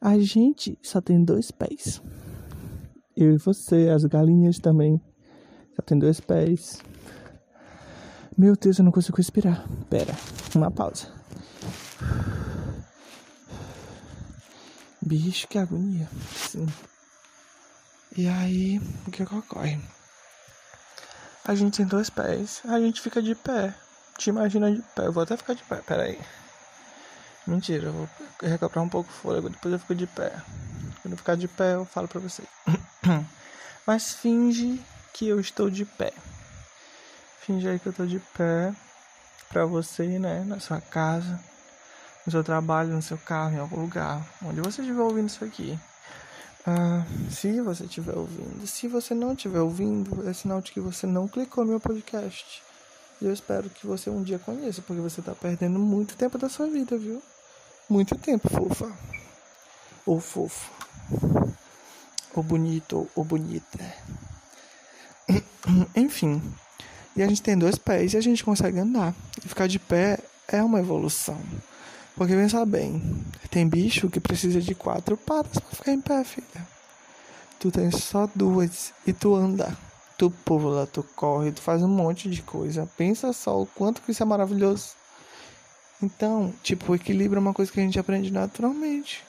A 0.00 0.16
gente 0.20 0.78
só 0.80 1.00
tem 1.00 1.24
dois 1.24 1.50
pés. 1.50 2.00
Eu 3.16 3.34
e 3.34 3.38
você, 3.38 3.88
as 3.88 4.04
galinhas 4.04 4.58
também, 4.58 5.00
só 5.76 5.82
tem 5.82 5.98
dois 5.98 6.20
pés. 6.20 6.82
Meu 8.36 8.56
Deus, 8.56 8.78
eu 8.78 8.84
não 8.84 8.90
consigo 8.90 9.16
respirar. 9.16 9.64
Pera, 9.88 10.12
uma 10.54 10.70
pausa. 10.70 11.06
Bicho, 15.00 15.46
que 15.46 15.58
agonia. 15.58 16.08
Sim. 16.34 16.66
E 18.16 18.26
aí, 18.26 18.80
o 19.06 19.10
que 19.10 19.22
ocorre? 19.22 19.80
A 21.44 21.54
gente 21.54 21.76
tem 21.76 21.86
dois 21.86 22.08
pés, 22.08 22.62
a 22.64 22.80
gente 22.80 23.00
fica 23.00 23.20
de 23.20 23.34
pé. 23.34 23.74
Te 24.18 24.30
imagina 24.30 24.72
de 24.72 24.82
pé. 24.94 25.06
Eu 25.06 25.12
vou 25.12 25.22
até 25.22 25.36
ficar 25.36 25.54
de 25.54 25.62
pé, 25.64 25.76
pera 25.76 26.04
aí. 26.04 26.18
Mentira, 27.46 27.88
eu 27.88 27.92
vou 27.92 28.08
recobrar 28.42 28.82
um 28.82 28.88
pouco 28.88 29.10
o 29.10 29.12
fôlego, 29.12 29.50
depois 29.50 29.72
eu 29.72 29.78
fico 29.78 29.94
de 29.94 30.06
pé. 30.06 30.32
Quando 31.02 31.12
eu 31.12 31.18
ficar 31.18 31.36
de 31.36 31.46
pé, 31.46 31.74
eu 31.74 31.84
falo 31.84 32.08
pra 32.08 32.20
você. 32.20 32.42
Mas 33.86 34.14
finge 34.14 34.80
que 35.12 35.28
eu 35.28 35.38
estou 35.38 35.68
de 35.68 35.84
pé. 35.84 36.12
Finge 37.40 37.68
aí 37.68 37.78
que 37.78 37.86
eu 37.86 37.92
tô 37.92 38.06
de 38.06 38.18
pé 38.34 38.74
pra 39.50 39.66
você, 39.66 40.18
né? 40.18 40.42
Na 40.46 40.58
sua 40.58 40.80
casa, 40.80 41.38
no 42.24 42.32
seu 42.32 42.42
trabalho, 42.42 42.94
no 42.94 43.02
seu 43.02 43.18
carro, 43.18 43.54
em 43.54 43.58
algum 43.58 43.82
lugar. 43.82 44.26
Onde 44.42 44.62
você 44.62 44.80
estiver 44.80 45.02
ouvindo 45.02 45.28
isso 45.28 45.44
aqui. 45.44 45.78
Ah, 46.66 47.04
se 47.30 47.60
você 47.60 47.84
estiver 47.84 48.16
ouvindo. 48.16 48.66
Se 48.66 48.88
você 48.88 49.14
não 49.14 49.34
estiver 49.34 49.60
ouvindo, 49.60 50.26
é 50.26 50.32
sinal 50.32 50.62
de 50.62 50.72
que 50.72 50.80
você 50.80 51.06
não 51.06 51.28
clicou 51.28 51.62
no 51.62 51.72
meu 51.72 51.80
podcast. 51.80 52.62
E 53.20 53.26
eu 53.26 53.32
espero 53.34 53.68
que 53.68 53.86
você 53.86 54.08
um 54.08 54.22
dia 54.22 54.38
conheça, 54.38 54.80
porque 54.80 55.02
você 55.02 55.20
tá 55.20 55.34
perdendo 55.34 55.78
muito 55.78 56.16
tempo 56.16 56.38
da 56.38 56.48
sua 56.48 56.66
vida, 56.66 56.96
viu? 56.96 57.22
Muito 57.88 58.16
tempo, 58.16 58.48
fofa. 58.48 58.90
Ou 60.06 60.20
fofo. 60.20 60.70
Ou 62.34 62.42
bonito, 62.42 63.08
ou 63.14 63.24
bonita. 63.24 63.78
Enfim. 65.94 66.42
E 67.16 67.22
a 67.22 67.28
gente 67.28 67.42
tem 67.42 67.56
dois 67.56 67.76
pés 67.76 68.14
e 68.14 68.16
a 68.16 68.20
gente 68.20 68.42
consegue 68.42 68.78
andar. 68.78 69.14
E 69.44 69.48
ficar 69.48 69.66
de 69.66 69.78
pé 69.78 70.18
é 70.48 70.62
uma 70.62 70.80
evolução. 70.80 71.38
Porque 72.16 72.32
pensa 72.32 72.64
bem, 72.64 73.24
tem 73.50 73.68
bicho 73.68 74.08
que 74.08 74.20
precisa 74.20 74.60
de 74.60 74.74
quatro 74.74 75.16
patas 75.16 75.58
para 75.58 75.76
ficar 75.76 75.92
em 75.92 76.00
pé, 76.00 76.24
filha. 76.24 76.66
Tu 77.58 77.70
tens 77.70 77.96
só 77.96 78.28
duas 78.34 78.92
e 79.06 79.12
tu 79.12 79.34
anda. 79.34 79.76
Tu 80.16 80.30
pula, 80.30 80.86
tu 80.86 81.02
corre, 81.16 81.52
tu 81.52 81.60
faz 81.60 81.82
um 81.82 81.88
monte 81.88 82.30
de 82.30 82.40
coisa. 82.40 82.88
Pensa 82.96 83.32
só 83.32 83.60
o 83.60 83.66
quanto 83.66 84.00
que 84.00 84.12
isso 84.12 84.22
é 84.22 84.26
maravilhoso. 84.26 84.90
Então, 86.02 86.52
tipo, 86.62 86.92
o 86.92 86.94
equilíbrio 86.94 87.38
é 87.38 87.40
uma 87.40 87.54
coisa 87.54 87.70
que 87.70 87.80
a 87.80 87.82
gente 87.82 87.98
aprende 87.98 88.32
naturalmente. 88.32 89.24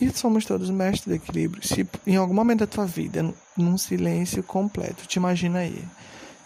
E 0.00 0.10
somos 0.10 0.44
todos 0.44 0.70
mestres 0.70 1.06
do 1.06 1.14
equilíbrio. 1.14 1.66
Se 1.66 1.86
em 2.06 2.16
algum 2.16 2.34
momento 2.34 2.60
da 2.60 2.66
tua 2.66 2.84
vida, 2.84 3.22
num 3.56 3.78
silêncio 3.78 4.42
completo, 4.42 5.06
te 5.06 5.16
imagina 5.16 5.60
aí. 5.60 5.84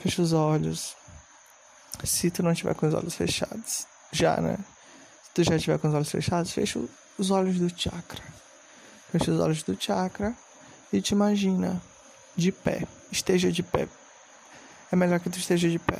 Fecha 0.00 0.22
os 0.22 0.32
olhos. 0.32 0.94
Se 2.04 2.30
tu 2.30 2.42
não 2.42 2.54
tiver 2.54 2.74
com 2.74 2.86
os 2.86 2.94
olhos 2.94 3.14
fechados, 3.14 3.86
já, 4.12 4.40
né? 4.40 4.58
Se 5.24 5.30
tu 5.34 5.42
já 5.42 5.58
tiver 5.58 5.78
com 5.78 5.88
os 5.88 5.94
olhos 5.94 6.10
fechados, 6.10 6.52
fecha 6.52 6.78
os 7.16 7.30
olhos 7.30 7.58
do 7.58 7.68
chakra. 7.68 8.22
Fecha 9.10 9.30
os 9.30 9.40
olhos 9.40 9.62
do 9.62 9.80
chakra 9.80 10.34
e 10.92 11.00
te 11.00 11.12
imagina 11.12 11.80
de 12.36 12.52
pé. 12.52 12.86
Esteja 13.10 13.50
de 13.50 13.62
pé. 13.62 13.88
É 14.92 14.96
melhor 14.96 15.18
que 15.20 15.30
tu 15.30 15.38
esteja 15.38 15.68
de 15.68 15.78
pé. 15.78 15.98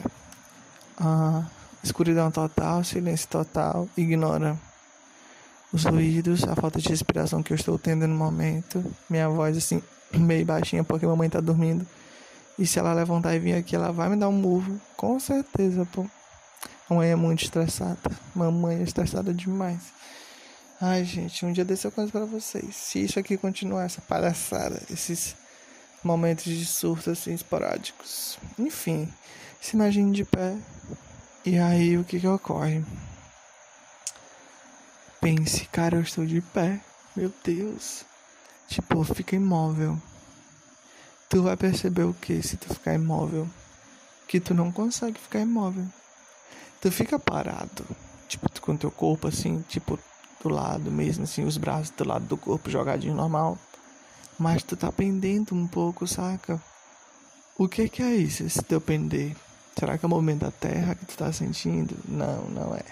Ah, 0.98 1.46
escuridão 1.82 2.30
total, 2.30 2.82
silêncio 2.84 3.28
total. 3.28 3.88
Ignora 3.96 4.58
os 5.72 5.84
ruídos, 5.84 6.44
a 6.44 6.54
falta 6.54 6.80
de 6.80 6.88
respiração 6.88 7.42
que 7.42 7.52
eu 7.52 7.56
estou 7.56 7.78
tendo 7.78 8.06
no 8.06 8.14
momento. 8.14 8.84
Minha 9.08 9.28
voz 9.28 9.56
assim, 9.56 9.82
meio 10.14 10.44
baixinha 10.44 10.84
porque 10.84 11.06
mamãe 11.06 11.28
tá 11.28 11.40
dormindo. 11.40 11.86
E 12.58 12.66
se 12.66 12.78
ela 12.78 12.94
levantar 12.94 13.34
e 13.34 13.38
vir 13.38 13.54
aqui, 13.54 13.76
ela 13.76 13.92
vai 13.92 14.08
me 14.08 14.16
dar 14.16 14.28
um 14.28 14.32
murro. 14.32 14.80
Com 14.96 15.20
certeza, 15.20 15.86
pô. 15.92 16.06
Mamãe 16.88 17.10
é 17.10 17.16
muito 17.16 17.44
estressada. 17.44 17.98
Mamãe 18.34 18.78
é 18.78 18.82
estressada 18.82 19.34
demais. 19.34 19.80
Ai, 20.80 21.04
gente, 21.04 21.44
um 21.44 21.52
dia 21.52 21.64
desse 21.64 21.86
eu 21.86 21.92
conto 21.92 22.12
pra 22.12 22.24
vocês. 22.24 22.76
Se 22.76 23.02
isso 23.02 23.18
aqui 23.18 23.36
continuar, 23.36 23.84
essa 23.84 24.00
palhaçada, 24.02 24.82
esses 24.90 25.34
momentos 26.04 26.44
de 26.44 26.64
surto 26.64 27.10
assim 27.10 27.34
esporádicos. 27.34 28.38
Enfim, 28.58 29.08
se 29.60 29.74
imagine 29.74 30.12
de 30.12 30.24
pé. 30.24 30.54
E 31.46 31.60
aí 31.60 31.96
o 31.96 32.02
que 32.02 32.18
que 32.18 32.26
ocorre? 32.26 32.84
Pense, 35.20 35.64
cara, 35.66 35.96
eu 35.96 36.02
estou 36.02 36.26
de 36.26 36.40
pé. 36.40 36.80
Meu 37.14 37.32
Deus. 37.44 38.04
Tipo, 38.66 39.04
fica 39.04 39.36
imóvel. 39.36 39.96
Tu 41.28 41.40
vai 41.44 41.56
perceber 41.56 42.02
o 42.02 42.12
que 42.12 42.42
se 42.42 42.56
tu 42.56 42.74
ficar 42.74 42.94
imóvel? 42.94 43.48
Que 44.26 44.40
tu 44.40 44.54
não 44.54 44.72
consegue 44.72 45.20
ficar 45.20 45.38
imóvel. 45.38 45.86
Tu 46.80 46.90
fica 46.90 47.16
parado. 47.16 47.86
Tipo, 48.26 48.50
com 48.60 48.76
teu 48.76 48.90
corpo 48.90 49.28
assim, 49.28 49.64
tipo, 49.68 49.96
do 50.42 50.48
lado 50.48 50.90
mesmo, 50.90 51.22
assim, 51.22 51.44
os 51.44 51.56
braços 51.56 51.90
do 51.90 52.08
lado 52.08 52.24
do 52.26 52.36
corpo 52.36 52.68
jogadinho 52.68 53.14
normal. 53.14 53.56
Mas 54.36 54.64
tu 54.64 54.76
tá 54.76 54.90
pendendo 54.90 55.54
um 55.54 55.68
pouco, 55.68 56.08
saca? 56.08 56.60
O 57.56 57.68
que 57.68 57.88
que 57.88 58.02
é 58.02 58.16
isso, 58.16 58.42
esse 58.42 58.62
teu 58.64 58.80
pender? 58.80 59.36
Será 59.78 59.98
que 59.98 60.04
é 60.04 60.06
o 60.06 60.10
movimento 60.10 60.40
da 60.40 60.50
Terra 60.50 60.94
que 60.94 61.04
tu 61.04 61.16
tá 61.16 61.30
sentindo? 61.32 61.96
Não, 62.08 62.44
não 62.48 62.74
é. 62.74 62.82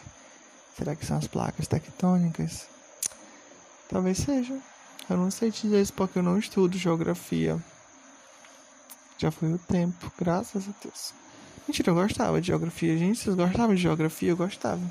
Será 0.76 0.94
que 0.94 1.06
são 1.06 1.16
as 1.16 1.26
placas 1.26 1.66
tectônicas? 1.66 2.66
Talvez 3.88 4.18
seja. 4.18 4.58
Eu 5.08 5.16
não 5.16 5.30
sei 5.30 5.50
te 5.50 5.62
dizer 5.62 5.80
isso 5.80 5.92
porque 5.92 6.18
eu 6.18 6.22
não 6.22 6.38
estudo 6.38 6.76
geografia. 6.76 7.58
Já 9.16 9.30
foi 9.30 9.52
o 9.52 9.58
tempo, 9.58 10.12
graças 10.18 10.68
a 10.68 10.72
Deus. 10.82 11.14
Mentira, 11.66 11.90
eu 11.90 11.94
gostava 11.94 12.40
de 12.40 12.48
geografia. 12.48 12.98
Gente, 12.98 13.18
vocês 13.18 13.34
gostavam 13.34 13.74
de 13.74 13.80
geografia? 13.80 14.30
Eu 14.30 14.36
gostava. 14.36 14.82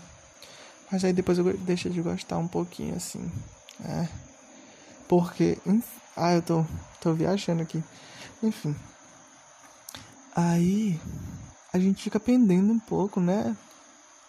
Mas 0.92 1.04
aí 1.04 1.14
depois 1.14 1.38
eu 1.38 1.58
deixei 1.58 1.92
de 1.92 2.02
gostar 2.02 2.38
um 2.38 2.48
pouquinho, 2.48 2.96
assim. 2.96 3.32
É. 3.86 4.08
Porque, 5.08 5.60
ah, 6.16 6.34
eu 6.34 6.42
tô, 6.42 6.66
tô 7.00 7.14
viajando 7.14 7.62
aqui. 7.62 7.84
Enfim. 8.42 8.76
Aí 10.36 11.00
a 11.74 11.80
gente 11.80 12.03
fica 12.03 12.20
pendendo 12.20 12.72
um 12.72 12.77
pouco, 12.77 13.20
né? 13.20 13.58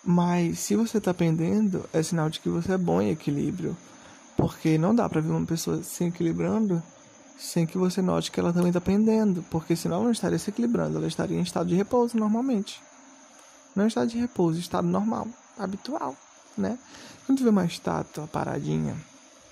Mas 0.03 0.61
se 0.61 0.75
você 0.75 0.99
tá 0.99 1.13
pendendo, 1.13 1.89
é 1.93 2.03
sinal 2.03 2.31
de 2.31 2.41
que 2.41 2.49
você 2.49 2.73
é 2.73 2.79
bom 2.79 3.03
em 3.03 3.11
equilíbrio. 3.11 3.77
Porque 4.35 4.79
não 4.79 4.95
dá 4.95 5.09
para 5.09 5.21
ver 5.21 5.31
uma 5.31 5.47
pessoa 5.47 5.83
se 5.83 6.05
equilibrando 6.05 6.83
sem 7.39 7.67
que 7.67 7.77
você 7.77 8.01
note 8.01 8.31
que 8.31 8.41
ela 8.41 8.53
também 8.53 8.69
está 8.69 8.81
pendendo. 8.81 9.45
Porque 9.51 9.77
senão 9.77 9.97
ela 9.97 10.05
não 10.07 10.13
estaria 10.13 10.39
se 10.39 10.49
equilibrando, 10.49 10.97
ela 10.97 11.07
estaria 11.07 11.39
em 11.39 11.43
estado 11.43 11.69
de 11.69 11.75
repouso 11.75 12.17
normalmente. 12.17 12.83
Não 13.77 13.87
estado 13.87 14.09
de 14.09 14.19
repouso, 14.19 14.59
estado 14.59 14.87
normal, 14.87 15.29
habitual, 15.59 16.17
né? 16.57 16.79
Quando 17.27 17.39
tu 17.39 17.45
vê 17.45 17.51
uma 17.51 17.65
estátua 17.67 18.27
paradinha, 18.27 18.97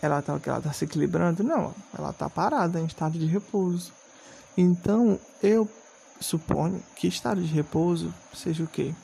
ela 0.01 0.23
tá, 0.23 0.41
ela 0.47 0.61
tá 0.61 0.73
se 0.73 0.85
equilibrando? 0.85 1.43
Não, 1.43 1.75
ela 1.97 2.13
tá 2.13 2.31
parada 2.31 2.81
em 2.81 2.87
estado 2.87 3.19
de 3.19 3.27
repouso. 3.27 3.93
Então, 4.57 5.19
eu 5.43 5.69
suponho 6.23 6.83
que 6.97 7.09
estado 7.09 7.43
de 7.43 7.53
repouso 7.53 8.13
seja 8.35 8.65
o 8.65 8.67
quê? 8.67 8.95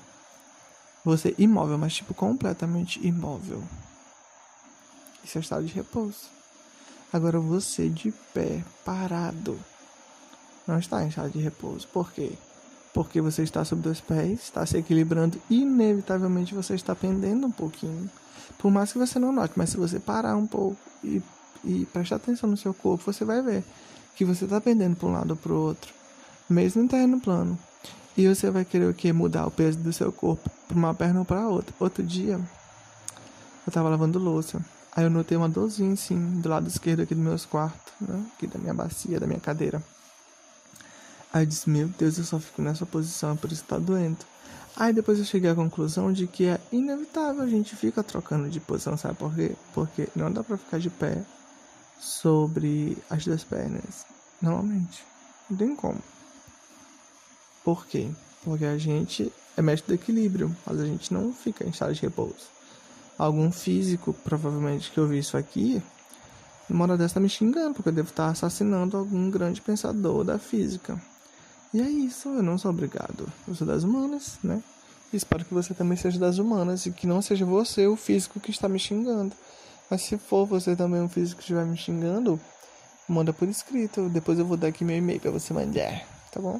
Você 1.04 1.34
imóvel, 1.38 1.78
mas 1.78 1.94
tipo 1.94 2.14
completamente 2.14 3.04
imóvel. 3.06 3.62
Isso 5.24 5.38
é 5.38 5.40
estado 5.40 5.66
de 5.66 5.72
repouso. 5.72 6.28
Agora 7.12 7.40
você 7.40 7.88
de 7.88 8.12
pé, 8.32 8.62
parado, 8.84 9.58
não 10.66 10.78
está 10.78 11.02
em 11.02 11.08
estado 11.08 11.30
de 11.30 11.38
repouso. 11.38 11.88
Por 11.88 12.12
quê? 12.12 12.32
Porque 12.92 13.20
você 13.20 13.42
está 13.42 13.64
sobre 13.64 13.84
dois 13.84 14.00
pés, 14.00 14.40
está 14.42 14.64
se 14.66 14.76
equilibrando 14.76 15.40
inevitavelmente 15.48 16.54
você 16.54 16.74
está 16.74 16.94
pendendo 16.94 17.46
um 17.46 17.50
pouquinho. 17.50 18.10
Por 18.58 18.70
mais 18.70 18.92
que 18.92 18.98
você 18.98 19.18
não 19.18 19.32
note, 19.32 19.54
mas 19.56 19.70
se 19.70 19.76
você 19.76 19.98
parar 19.98 20.36
um 20.36 20.46
pouco 20.46 20.76
e, 21.02 21.22
e 21.64 21.86
prestar 21.86 22.16
atenção 22.16 22.48
no 22.50 22.56
seu 22.56 22.74
corpo, 22.74 23.10
você 23.10 23.24
vai 23.24 23.40
ver 23.40 23.64
que 24.14 24.24
você 24.24 24.44
está 24.44 24.60
pendendo 24.60 24.96
para 24.96 25.08
um 25.08 25.12
lado 25.12 25.30
ou 25.30 25.36
para 25.36 25.52
o 25.52 25.56
outro, 25.56 25.94
mesmo 26.48 26.82
em 26.82 26.88
terreno 26.88 27.20
plano. 27.20 27.58
E 28.16 28.26
você 28.26 28.50
vai 28.50 28.64
querer 28.64 28.88
o 28.88 28.94
que? 28.94 29.12
Mudar 29.12 29.46
o 29.46 29.50
peso 29.50 29.78
do 29.78 29.92
seu 29.92 30.10
corpo 30.10 30.50
para 30.66 30.76
uma 30.76 30.94
perna 30.94 31.20
ou 31.20 31.24
para 31.24 31.48
outra. 31.48 31.74
Outro 31.78 32.02
dia, 32.02 32.34
eu 32.34 33.68
estava 33.68 33.88
lavando 33.88 34.18
louça. 34.18 34.60
Aí 34.96 35.04
eu 35.04 35.10
notei 35.10 35.36
uma 35.36 35.48
dorzinha 35.48 35.92
assim, 35.92 36.40
do 36.40 36.48
lado 36.48 36.66
esquerdo 36.66 37.02
aqui 37.02 37.14
do 37.14 37.20
meus 37.20 37.46
quartos, 37.46 37.92
né? 38.00 38.24
Aqui 38.34 38.46
da 38.46 38.58
minha 38.58 38.74
bacia, 38.74 39.20
da 39.20 39.26
minha 39.26 39.38
cadeira. 39.38 39.82
Aí 41.32 41.42
eu 41.42 41.46
disse, 41.46 41.70
meu 41.70 41.86
Deus, 41.88 42.18
eu 42.18 42.24
só 42.24 42.40
fico 42.40 42.62
nessa 42.62 42.84
posição, 42.84 43.36
por 43.36 43.52
isso 43.52 43.62
tá 43.64 43.78
doendo. 43.78 44.18
Aí 44.74 44.92
depois 44.92 45.18
eu 45.18 45.24
cheguei 45.24 45.50
à 45.50 45.54
conclusão 45.54 46.12
de 46.12 46.26
que 46.26 46.46
é 46.46 46.60
inevitável 46.72 47.42
a 47.42 47.48
gente 47.48 47.76
fica 47.76 48.02
trocando 48.02 48.48
de 48.48 48.58
posição, 48.60 48.96
sabe 48.96 49.16
por 49.16 49.34
quê? 49.34 49.54
Porque 49.74 50.08
não 50.16 50.32
dá 50.32 50.42
pra 50.42 50.56
ficar 50.56 50.78
de 50.78 50.88
pé 50.88 51.22
sobre 52.00 52.96
as 53.10 53.24
duas 53.24 53.44
pernas, 53.44 54.06
normalmente. 54.40 55.04
Não 55.50 55.56
tem 55.56 55.76
como. 55.76 56.00
Por 57.68 57.86
quê? 57.86 58.08
Porque 58.42 58.64
a 58.64 58.78
gente 58.78 59.30
é 59.54 59.60
mestre 59.60 59.88
do 59.88 60.00
equilíbrio, 60.00 60.56
mas 60.64 60.80
a 60.80 60.86
gente 60.86 61.12
não 61.12 61.34
fica 61.34 61.66
em 61.66 61.68
estado 61.68 61.92
de 61.92 62.00
repouso. 62.00 62.46
Algum 63.18 63.52
físico, 63.52 64.14
provavelmente, 64.24 64.90
que 64.90 64.96
eu 64.96 65.06
vi 65.06 65.18
isso 65.18 65.36
aqui, 65.36 65.82
uma 66.70 66.84
hora 66.84 66.96
dessa 66.96 67.16
tá 67.16 67.20
me 67.20 67.28
xingando, 67.28 67.74
porque 67.74 67.90
eu 67.90 67.92
devo 67.92 68.08
estar 68.08 68.28
assassinando 68.28 68.96
algum 68.96 69.30
grande 69.30 69.60
pensador 69.60 70.24
da 70.24 70.38
física. 70.38 70.98
E 71.74 71.82
é 71.82 71.90
isso, 71.90 72.30
eu 72.30 72.42
não 72.42 72.56
sou 72.56 72.70
obrigado. 72.70 73.30
Eu 73.46 73.54
sou 73.54 73.66
das 73.66 73.84
humanas, 73.84 74.38
né? 74.42 74.62
Espero 75.12 75.44
que 75.44 75.52
você 75.52 75.74
também 75.74 75.98
seja 75.98 76.18
das 76.18 76.38
humanas 76.38 76.86
e 76.86 76.90
que 76.90 77.06
não 77.06 77.20
seja 77.20 77.44
você 77.44 77.86
o 77.86 77.96
físico 77.96 78.40
que 78.40 78.50
está 78.50 78.66
me 78.66 78.78
xingando. 78.78 79.36
Mas 79.90 80.00
se 80.00 80.16
for 80.16 80.46
você 80.46 80.74
também 80.74 81.02
um 81.02 81.08
físico 81.10 81.36
que 81.36 81.42
estiver 81.42 81.66
me 81.66 81.76
xingando, 81.76 82.40
manda 83.06 83.30
por 83.30 83.46
escrito. 83.46 84.08
Depois 84.08 84.38
eu 84.38 84.46
vou 84.46 84.56
dar 84.56 84.68
aqui 84.68 84.86
meu 84.86 84.96
e-mail 84.96 85.20
para 85.20 85.30
você 85.30 85.52
mandar, 85.52 86.02
tá 86.32 86.40
bom? 86.40 86.58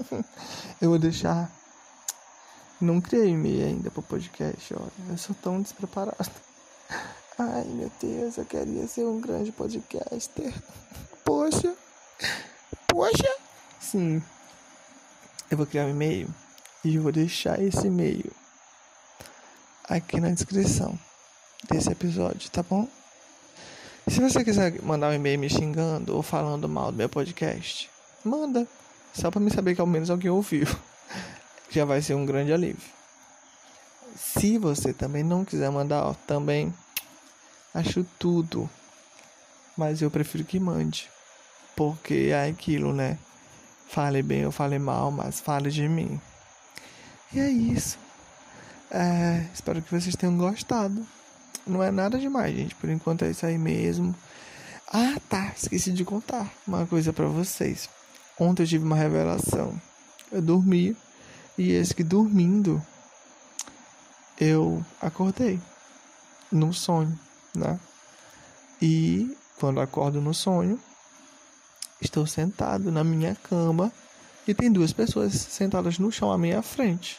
eu 0.80 0.90
vou 0.90 0.98
deixar. 0.98 1.50
Não 2.80 3.00
criei 3.00 3.30
e-mail 3.30 3.66
ainda 3.66 3.90
pro 3.90 4.02
podcast, 4.02 4.74
olha. 4.74 4.92
Eu 5.10 5.18
sou 5.18 5.34
tão 5.42 5.60
despreparado. 5.60 6.30
Ai 7.38 7.64
meu 7.64 7.90
Deus, 8.00 8.36
eu 8.36 8.44
queria 8.44 8.86
ser 8.86 9.04
um 9.04 9.20
grande 9.20 9.52
podcaster. 9.52 10.52
Poxa, 11.24 11.74
poxa. 12.88 13.28
Sim, 13.80 14.22
eu 15.50 15.56
vou 15.56 15.66
criar 15.66 15.84
um 15.84 15.90
e-mail 15.90 16.28
e 16.84 16.96
eu 16.96 17.02
vou 17.02 17.12
deixar 17.12 17.60
esse 17.60 17.86
e-mail 17.86 18.30
aqui 19.84 20.20
na 20.20 20.30
descrição 20.30 20.98
desse 21.70 21.90
episódio, 21.90 22.50
tá 22.50 22.62
bom? 22.62 22.88
Se 24.08 24.20
você 24.20 24.42
quiser 24.42 24.80
mandar 24.82 25.10
um 25.10 25.14
e-mail 25.14 25.38
me 25.38 25.48
xingando 25.48 26.16
ou 26.16 26.22
falando 26.22 26.68
mal 26.68 26.90
do 26.90 26.98
meu 26.98 27.08
podcast, 27.08 27.90
manda. 28.24 28.66
Só 29.12 29.30
para 29.30 29.40
me 29.40 29.50
saber 29.50 29.74
que 29.74 29.80
ao 29.80 29.86
menos 29.86 30.10
alguém 30.10 30.30
ouviu. 30.30 30.66
Já 31.70 31.84
vai 31.84 32.00
ser 32.00 32.14
um 32.14 32.24
grande 32.24 32.52
alívio. 32.52 32.98
Se 34.16 34.58
você 34.58 34.92
também 34.92 35.22
não 35.22 35.44
quiser 35.44 35.70
mandar, 35.70 36.04
ó, 36.04 36.14
também 36.26 36.72
acho 37.74 38.04
tudo. 38.18 38.68
Mas 39.76 40.02
eu 40.02 40.10
prefiro 40.10 40.44
que 40.44 40.58
mande. 40.58 41.08
Porque 41.76 42.30
é 42.32 42.48
aquilo, 42.48 42.92
né? 42.92 43.18
Fale 43.88 44.22
bem 44.22 44.44
ou 44.44 44.52
fale 44.52 44.78
mal, 44.78 45.10
mas 45.10 45.40
fale 45.40 45.70
de 45.70 45.88
mim. 45.88 46.20
E 47.32 47.40
é 47.40 47.48
isso. 47.48 47.98
É, 48.90 49.46
espero 49.52 49.82
que 49.82 49.90
vocês 49.90 50.16
tenham 50.16 50.36
gostado. 50.36 51.06
Não 51.66 51.82
é 51.82 51.90
nada 51.90 52.18
demais, 52.18 52.56
gente. 52.56 52.74
Por 52.74 52.88
enquanto 52.88 53.24
é 53.24 53.30
isso 53.30 53.44
aí 53.44 53.58
mesmo. 53.58 54.14
Ah, 54.92 55.16
tá. 55.28 55.52
Esqueci 55.56 55.92
de 55.92 56.04
contar 56.04 56.50
uma 56.66 56.86
coisa 56.86 57.12
para 57.12 57.26
vocês. 57.26 57.88
Ontem 58.38 58.62
eu 58.62 58.66
tive 58.66 58.84
uma 58.84 58.96
revelação. 58.96 59.80
Eu 60.30 60.40
dormi 60.40 60.96
e 61.56 61.72
esse 61.72 61.94
que 61.94 62.04
dormindo 62.04 62.80
eu 64.40 64.84
acordei 65.00 65.58
num 66.50 66.72
sonho, 66.72 67.18
né? 67.54 67.78
E 68.80 69.36
quando 69.58 69.80
acordo 69.80 70.20
no 70.20 70.32
sonho, 70.32 70.78
estou 72.00 72.26
sentado 72.26 72.92
na 72.92 73.02
minha 73.02 73.34
cama 73.34 73.92
e 74.46 74.54
tem 74.54 74.70
duas 74.70 74.92
pessoas 74.92 75.34
sentadas 75.34 75.98
no 75.98 76.12
chão 76.12 76.30
à 76.30 76.38
minha 76.38 76.62
frente. 76.62 77.18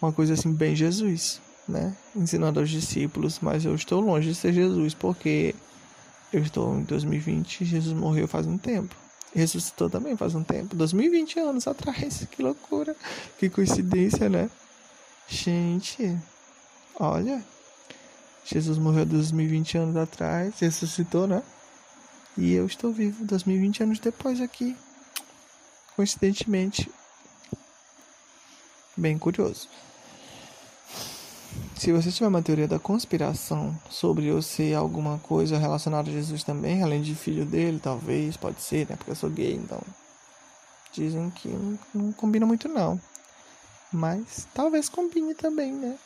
Uma 0.00 0.10
coisa 0.12 0.32
assim 0.32 0.52
bem 0.52 0.74
Jesus, 0.74 1.40
né? 1.68 1.94
Ensinando 2.14 2.60
aos 2.60 2.70
discípulos, 2.70 3.40
mas 3.40 3.64
eu 3.64 3.74
estou 3.74 4.00
longe 4.00 4.30
de 4.30 4.34
ser 4.34 4.54
Jesus 4.54 4.94
porque 4.94 5.54
eu 6.32 6.40
estou 6.42 6.78
em 6.78 6.82
2020 6.84 7.60
e 7.60 7.64
Jesus 7.66 7.94
morreu 7.94 8.26
faz 8.26 8.46
um 8.46 8.56
tempo. 8.56 8.96
Ressuscitou 9.36 9.90
também 9.90 10.16
faz 10.16 10.34
um 10.34 10.42
tempo, 10.42 10.74
2020 10.74 11.38
anos 11.40 11.66
atrás. 11.66 12.26
Que 12.30 12.42
loucura, 12.42 12.96
que 13.38 13.50
coincidência, 13.50 14.30
né? 14.30 14.48
Gente, 15.28 16.18
olha, 16.98 17.44
Jesus 18.46 18.78
morreu 18.78 19.04
2020 19.04 19.76
anos 19.76 19.96
atrás, 19.96 20.58
ressuscitou, 20.60 21.26
né? 21.26 21.42
E 22.38 22.54
eu 22.54 22.64
estou 22.64 22.90
vivo 22.90 23.26
2020 23.26 23.82
anos 23.82 23.98
depois 23.98 24.40
aqui. 24.40 24.74
Coincidentemente. 25.94 26.90
Bem 28.96 29.18
curioso. 29.18 29.68
Se 31.76 31.92
você 31.92 32.10
tiver 32.10 32.28
uma 32.28 32.42
teoria 32.42 32.66
da 32.66 32.78
conspiração 32.78 33.78
sobre 33.90 34.26
eu 34.26 34.40
ser 34.40 34.74
alguma 34.74 35.18
coisa 35.18 35.58
relacionada 35.58 36.08
a 36.08 36.12
Jesus 36.12 36.42
também, 36.42 36.82
além 36.82 37.02
de 37.02 37.14
filho 37.14 37.44
dele, 37.44 37.78
talvez, 37.78 38.36
pode 38.36 38.62
ser, 38.62 38.88
né? 38.88 38.96
Porque 38.96 39.10
eu 39.10 39.14
sou 39.14 39.28
gay, 39.28 39.54
então. 39.54 39.80
Dizem 40.90 41.28
que 41.30 41.48
não, 41.48 41.78
não 41.94 42.12
combina 42.12 42.46
muito, 42.46 42.66
não. 42.66 42.98
Mas 43.92 44.48
talvez 44.54 44.88
combine 44.88 45.34
também, 45.34 45.72
né? 45.72 45.98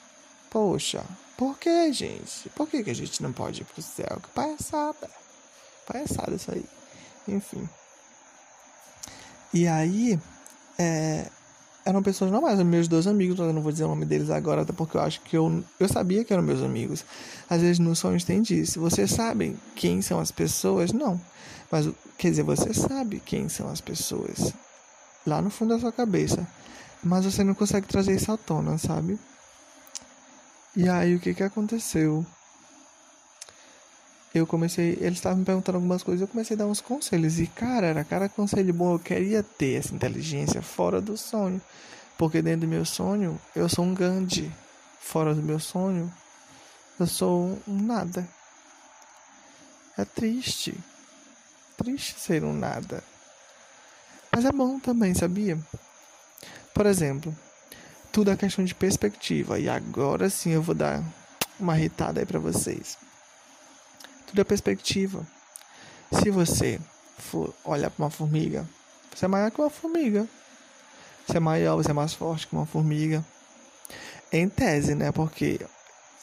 Poxa, 0.50 1.05
por 1.37 1.57
que, 1.57 1.93
gente? 1.93 2.49
Por 2.50 2.69
que, 2.69 2.83
que 2.83 2.91
a 2.91 2.95
gente 2.95 3.23
não 3.23 3.33
pode 3.33 3.62
ir 3.62 3.65
pro 3.65 3.81
céu? 3.81 4.19
Que 4.21 4.29
palhaçada. 4.31 5.09
Palhaçada 5.87 6.35
isso 6.35 6.50
aí. 6.50 6.65
Enfim. 7.29 7.69
E 9.55 9.69
aí, 9.69 10.19
é, 10.77 11.31
eram 11.85 12.03
pessoas 12.03 12.31
normais, 12.31 12.61
meus 12.63 12.89
dois 12.89 13.07
amigos, 13.07 13.39
mas 13.39 13.49
eu 13.49 13.55
não 13.55 13.63
vou 13.63 13.73
dizer 13.73 13.85
o 13.85 13.89
nome 13.89 14.05
deles 14.05 14.31
agora, 14.31 14.63
até 14.63 14.73
porque 14.73 14.97
eu 14.97 15.01
acho 15.01 15.21
que 15.23 15.37
eu, 15.37 15.65
eu 15.79 15.89
sabia 15.89 16.25
que 16.25 16.33
eram 16.33 16.43
meus 16.43 16.63
amigos. 16.63 17.05
Às 17.49 17.61
vezes 17.61 17.79
no 17.79 17.95
sonho 17.97 18.23
tem 18.25 18.43
disso. 18.43 18.81
Vocês 18.81 19.11
sabem 19.11 19.57
quem 19.75 20.03
são 20.03 20.21
as 20.21 20.31
pessoas? 20.31 20.93
Não. 20.93 21.21
Mas, 21.71 21.89
quer 22.19 22.31
dizer, 22.31 22.43
você 22.43 22.75
sabe 22.75 23.21
quem 23.25 23.49
são 23.49 23.69
as 23.69 23.81
pessoas. 23.81 24.53
Lá 25.27 25.41
no 25.41 25.51
fundo 25.51 25.75
da 25.75 25.81
sua 25.81 25.93
cabeça. 25.93 26.47
Mas 27.03 27.25
você 27.25 27.43
não 27.43 27.55
consegue 27.55 27.87
trazer 27.87 28.15
isso 28.15 28.31
à 28.31 28.37
tona, 28.37 28.77
sabe? 28.77 29.19
E 30.77 30.89
aí, 30.89 31.15
o 31.15 31.21
que 31.21 31.35
que 31.35 31.43
aconteceu? 31.43 32.25
Eu 34.35 34.47
comecei, 34.47 34.97
eles 35.01 35.19
estavam 35.19 35.39
me 35.39 35.45
perguntando 35.45 35.77
algumas 35.77 36.03
coisas, 36.03 36.21
eu 36.21 36.29
comecei 36.29 36.55
a 36.55 36.59
dar 36.59 36.67
uns 36.67 36.81
conselhos. 36.81 37.39
E 37.41 37.47
cara, 37.47 37.89
era 37.89 38.05
cara 38.05 38.29
conselho 38.29 38.73
bom, 38.73 38.95
eu 38.95 38.99
queria 38.99 39.43
ter 39.43 39.79
essa 39.79 39.95
inteligência 39.95 40.63
fora 40.63 41.01
do 41.01 41.17
sonho, 41.17 41.61
porque 42.17 42.41
dentro 42.41 42.63
do 42.63 42.69
meu 42.69 42.85
sonho 42.85 43.41
eu 43.55 43.69
sou 43.69 43.85
um 43.85 43.95
Gandhi, 43.95 44.51
fora 45.01 45.35
do 45.35 45.43
meu 45.43 45.59
sonho 45.59 46.13
eu 46.99 47.07
sou 47.07 47.59
um 47.67 47.83
nada. 47.83 48.29
É 49.97 50.05
triste, 50.05 50.79
triste 51.77 52.19
ser 52.19 52.45
um 52.45 52.53
nada, 52.53 53.03
mas 54.33 54.45
é 54.45 54.53
bom 54.53 54.79
também, 54.79 55.14
sabia? 55.14 55.59
Por 56.73 56.87
exemplo, 56.87 57.37
tudo 58.12 58.31
é 58.31 58.37
questão 58.37 58.64
de 58.64 58.75
perspectiva. 58.75 59.59
E 59.59 59.69
agora 59.69 60.31
sim 60.31 60.51
eu 60.51 60.62
vou 60.62 60.75
dar 60.75 61.03
uma 61.59 61.79
irritada 61.79 62.21
aí 62.21 62.27
para 62.27 62.38
vocês. 62.38 62.97
Tudo 64.31 64.43
é 64.43 64.45
perspectiva. 64.45 65.27
Se 66.12 66.31
você 66.31 66.79
for 67.19 67.53
olhar 67.64 67.90
para 67.90 68.05
uma 68.05 68.11
formiga, 68.11 68.64
você 69.12 69.25
é 69.25 69.29
maior 69.29 69.51
que 69.51 69.61
uma 69.61 69.69
formiga. 69.69 70.25
Você 71.27 71.38
é 71.38 71.40
maior, 71.40 71.75
você 71.75 71.90
é 71.90 71.93
mais 71.93 72.14
forte 72.14 72.47
que 72.47 72.55
uma 72.55 72.64
formiga. 72.64 73.25
Em 74.33 74.49
tese, 74.49 74.95
né? 74.95 75.11
Porque, 75.11 75.59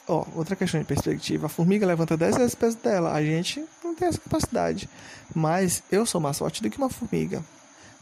ó, 0.06 0.24
outra 0.34 0.56
questão 0.56 0.80
de 0.80 0.86
perspectiva: 0.86 1.46
a 1.46 1.48
formiga 1.50 1.86
levanta 1.86 2.16
10 2.16 2.38
vezes 2.38 2.54
o 2.54 2.56
peso 2.56 2.78
dela. 2.78 3.12
A 3.12 3.22
gente 3.22 3.62
não 3.84 3.94
tem 3.94 4.08
essa 4.08 4.18
capacidade. 4.18 4.88
Mas 5.34 5.82
eu 5.92 6.06
sou 6.06 6.18
mais 6.18 6.38
forte 6.38 6.62
do 6.62 6.70
que 6.70 6.78
uma 6.78 6.88
formiga. 6.88 7.44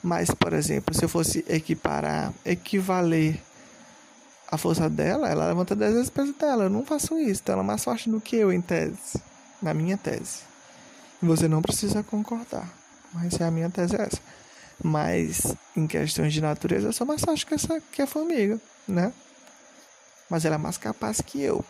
Mas, 0.05 0.31
por 0.31 0.53
exemplo, 0.53 0.95
se 0.95 1.05
eu 1.05 1.09
fosse 1.09 1.45
equiparar, 1.49 2.33
equivaler 2.45 3.41
a 4.49 4.57
força 4.57 4.89
dela, 4.89 5.29
ela 5.29 5.49
levanta 5.49 5.75
10 5.75 5.95
vezes 5.95 6.09
o 6.11 6.13
peso 6.13 6.33
dela. 6.35 6.65
Eu 6.65 6.71
não 6.71 6.85
faço 6.85 7.19
isso. 7.19 7.41
Então 7.43 7.55
ela 7.55 7.65
é 7.65 7.67
mais 7.67 7.83
forte 7.83 8.09
do 8.09 8.21
que 8.21 8.37
eu, 8.37 8.53
em 8.53 8.61
tese 8.61 9.21
na 9.61 9.75
minha 9.75 9.97
tese. 9.97 10.41
Você 11.23 11.49
não 11.49 11.63
precisa 11.63 12.03
concordar, 12.03 12.69
mas 13.13 13.41
a 13.41 13.51
minha 13.51 13.71
tese 13.71 13.97
é 13.97 14.03
essa. 14.03 14.21
Mas 14.83 15.55
em 15.75 15.87
questões 15.87 16.33
de 16.33 16.41
natureza, 16.41 16.89
eu 16.89 16.93
sou 16.93 17.07
mais 17.07 17.23
forte 17.23 17.47
que, 17.47 17.55
essa, 17.55 17.81
que 17.93 18.05
formiga, 18.07 18.61
né? 18.87 19.13
Mas 20.29 20.45
ela 20.45 20.57
é 20.57 20.59
mais 20.59 20.77
capaz 20.77 21.21
que 21.21 21.41
eu. 21.41 21.65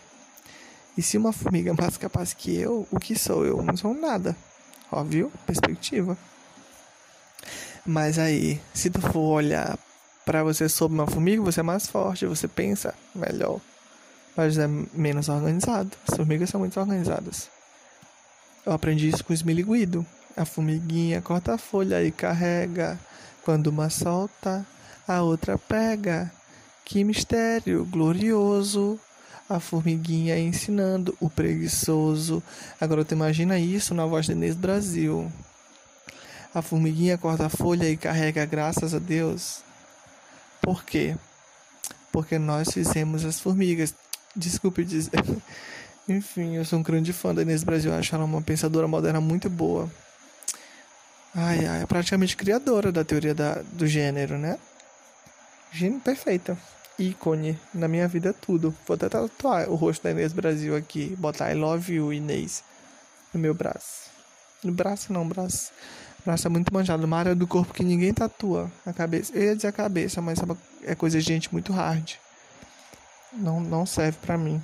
E 0.96 1.02
se 1.02 1.16
uma 1.16 1.32
formiga 1.32 1.70
é 1.70 1.74
mais 1.74 1.96
capaz 1.96 2.32
que 2.32 2.56
eu, 2.56 2.86
o 2.90 2.98
que 2.98 3.16
sou 3.16 3.44
eu? 3.44 3.62
Não 3.62 3.76
sou 3.76 3.94
nada. 3.94 4.34
Óbvio, 4.90 5.30
perspectiva. 5.46 6.16
Mas 7.84 8.18
aí, 8.18 8.60
se 8.74 8.90
tu 8.90 9.00
for 9.00 9.34
olhar 9.34 9.78
para 10.24 10.42
você 10.42 10.68
sobre 10.68 10.98
uma 10.98 11.06
formiga, 11.06 11.42
você 11.42 11.60
é 11.60 11.62
mais 11.62 11.86
forte, 11.86 12.26
você 12.26 12.48
pensa 12.48 12.94
melhor, 13.14 13.60
mas 14.36 14.58
é 14.58 14.66
menos 14.66 15.28
organizado. 15.28 15.96
As 16.08 16.16
formigas 16.16 16.50
são 16.50 16.58
muito 16.58 16.80
organizadas. 16.80 17.48
Eu 18.66 18.72
aprendi 18.72 19.08
isso 19.08 19.24
com 19.24 19.32
o 19.32 19.34
esmiliguido. 19.34 20.04
A 20.36 20.44
formiguinha 20.44 21.22
corta 21.22 21.54
a 21.54 21.58
folha 21.58 22.02
e 22.02 22.10
carrega. 22.10 22.98
Quando 23.44 23.68
uma 23.68 23.88
solta, 23.88 24.66
a 25.06 25.22
outra 25.22 25.56
pega. 25.56 26.32
Que 26.84 27.04
mistério 27.04 27.84
glorioso! 27.84 28.98
A 29.48 29.60
formiguinha 29.60 30.36
ensinando 30.36 31.16
o 31.20 31.30
preguiçoso. 31.30 32.42
Agora 32.80 33.04
tu 33.04 33.14
imagina 33.14 33.56
isso 33.56 33.94
na 33.94 34.04
voz 34.04 34.26
de 34.26 34.32
Inês 34.32 34.56
Brasil. 34.56 35.30
A 36.52 36.60
formiguinha 36.60 37.16
corta 37.16 37.46
a 37.46 37.48
folha 37.48 37.88
e 37.88 37.96
carrega, 37.96 38.44
graças 38.44 38.92
a 38.94 38.98
Deus. 38.98 39.62
Por 40.60 40.82
quê? 40.82 41.14
Porque 42.10 42.36
nós 42.36 42.72
fizemos 42.72 43.24
as 43.24 43.38
formigas. 43.38 43.94
Desculpe 44.34 44.84
dizer. 44.84 45.12
Enfim, 46.08 46.54
eu 46.54 46.64
sou 46.64 46.78
um 46.78 46.82
grande 46.82 47.12
fã 47.12 47.34
da 47.34 47.42
Inês 47.42 47.64
Brasil, 47.64 47.92
acho 47.92 48.14
ela 48.14 48.24
uma 48.24 48.40
pensadora 48.40 48.86
moderna 48.86 49.20
muito 49.20 49.50
boa. 49.50 49.90
Ai, 51.34 51.66
ai, 51.66 51.82
é 51.82 51.86
praticamente 51.86 52.36
criadora 52.36 52.92
da 52.92 53.04
teoria 53.04 53.34
da, 53.34 53.60
do 53.72 53.86
gênero, 53.86 54.38
né? 54.38 54.56
Gênero 55.72 56.00
perfeita. 56.00 56.56
Ícone 56.98 57.58
na 57.74 57.88
minha 57.88 58.06
vida 58.06 58.32
tudo. 58.32 58.74
Vou 58.86 58.94
até 58.94 59.08
tatuar 59.08 59.68
o 59.68 59.74
rosto 59.74 60.04
da 60.04 60.12
Inês 60.12 60.32
Brasil 60.32 60.76
aqui, 60.76 61.14
botar 61.18 61.50
I 61.50 61.54
love 61.54 61.92
you, 61.92 62.12
Inês, 62.12 62.62
no 63.34 63.40
meu 63.40 63.52
braço. 63.52 64.08
No 64.62 64.72
braço 64.72 65.12
não, 65.12 65.28
braço. 65.28 65.72
braço 66.24 66.46
é 66.46 66.50
muito 66.50 66.72
manjado, 66.72 67.04
uma 67.04 67.18
área 67.18 67.34
do 67.34 67.48
corpo 67.48 67.74
que 67.74 67.84
ninguém 67.84 68.14
tatua. 68.14 68.70
A 68.86 68.92
cabeça, 68.92 69.36
eu 69.36 69.42
ia 69.42 69.56
dizer 69.56 69.68
a 69.68 69.72
cabeça, 69.72 70.22
mas 70.22 70.38
é 70.84 70.94
coisa 70.94 71.18
de 71.18 71.24
gente 71.24 71.52
muito 71.52 71.72
hard. 71.72 72.12
Não, 73.32 73.60
não 73.60 73.84
serve 73.84 74.18
para 74.22 74.38
mim. 74.38 74.62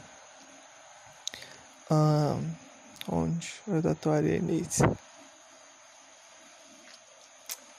Ah, 1.95 2.39
onde 3.07 3.53
eu 3.69 3.83
tatuaria 3.83 4.39
nisso? 4.39 4.83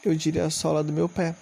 Eu 0.06 0.14
diria 0.14 0.46
a 0.46 0.52
sola 0.52 0.84
do 0.84 0.94
meu 0.94 1.10
pé. 1.10 1.36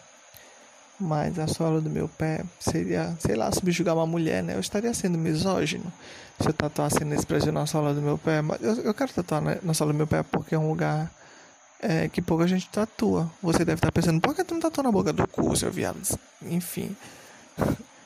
Mas 0.97 1.37
a 1.37 1.47
sola 1.47 1.81
do 1.81 1.89
meu 1.89 2.07
pé 2.07 2.45
seria, 2.59 3.13
sei 3.19 3.35
lá, 3.35 3.51
subjugar 3.51 3.93
uma 3.93 4.05
mulher, 4.05 4.41
né? 4.41 4.55
Eu 4.55 4.61
estaria 4.61 4.93
sendo 4.93 5.17
misógino 5.17 5.91
se 6.39 6.47
eu 6.47 6.53
tatuasse 6.53 7.03
nesse 7.03 7.25
Brasil 7.25 7.51
na 7.51 7.65
sola 7.65 7.93
do 7.93 8.01
meu 8.01 8.17
pé. 8.17 8.41
Mas 8.41 8.61
eu, 8.61 8.75
eu 8.83 8.93
quero 8.93 9.11
tatuar 9.11 9.41
na, 9.41 9.57
na 9.61 9.73
sola 9.73 9.91
do 9.91 9.97
meu 9.97 10.07
pé 10.07 10.23
porque 10.23 10.55
é 10.55 10.59
um 10.59 10.69
lugar 10.69 11.11
é, 11.81 12.07
que 12.07 12.21
pouca 12.21 12.47
gente 12.47 12.69
tatua. 12.69 13.29
Você 13.41 13.65
deve 13.65 13.79
estar 13.79 13.91
pensando, 13.91 14.21
por 14.21 14.33
que 14.33 14.45
tu 14.45 14.53
não 14.53 14.61
tatua 14.61 14.83
na 14.83 14.91
boca 14.91 15.11
do 15.11 15.27
cu, 15.27 15.53
seu 15.57 15.71
viado? 15.71 15.99
Enfim. 16.43 16.95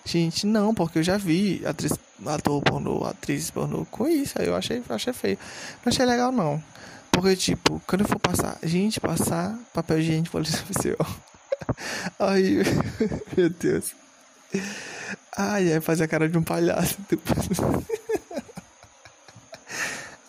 Gente, 0.05 0.45
não, 0.45 0.73
porque 0.73 0.99
eu 0.99 1.03
já 1.03 1.17
vi 1.17 1.63
atriz, 1.65 1.93
ator 2.27 2.61
pornô, 2.61 3.03
atriz 3.05 3.49
pornô 3.49 3.85
com 3.89 4.07
isso. 4.07 4.39
Aí 4.39 4.47
eu 4.47 4.55
achei, 4.55 4.83
achei 4.87 5.11
feio. 5.13 5.39
Não 5.83 5.91
achei 5.91 6.05
legal, 6.05 6.31
não. 6.31 6.63
Porque, 7.11 7.35
tipo, 7.35 7.81
quando 7.87 8.01
eu 8.01 8.07
for 8.07 8.19
passar, 8.19 8.57
gente, 8.61 8.99
passar 8.99 9.57
papel 9.73 9.99
higiênico 9.99 10.31
policial. 10.31 10.97
Ai, 12.19 12.61
meu 13.35 13.49
Deus. 13.49 13.95
Ai, 15.35 15.73
ai, 15.73 15.81
fazer 15.81 16.03
a 16.03 16.07
cara 16.07 16.29
de 16.29 16.37
um 16.37 16.43
palhaço. 16.43 16.97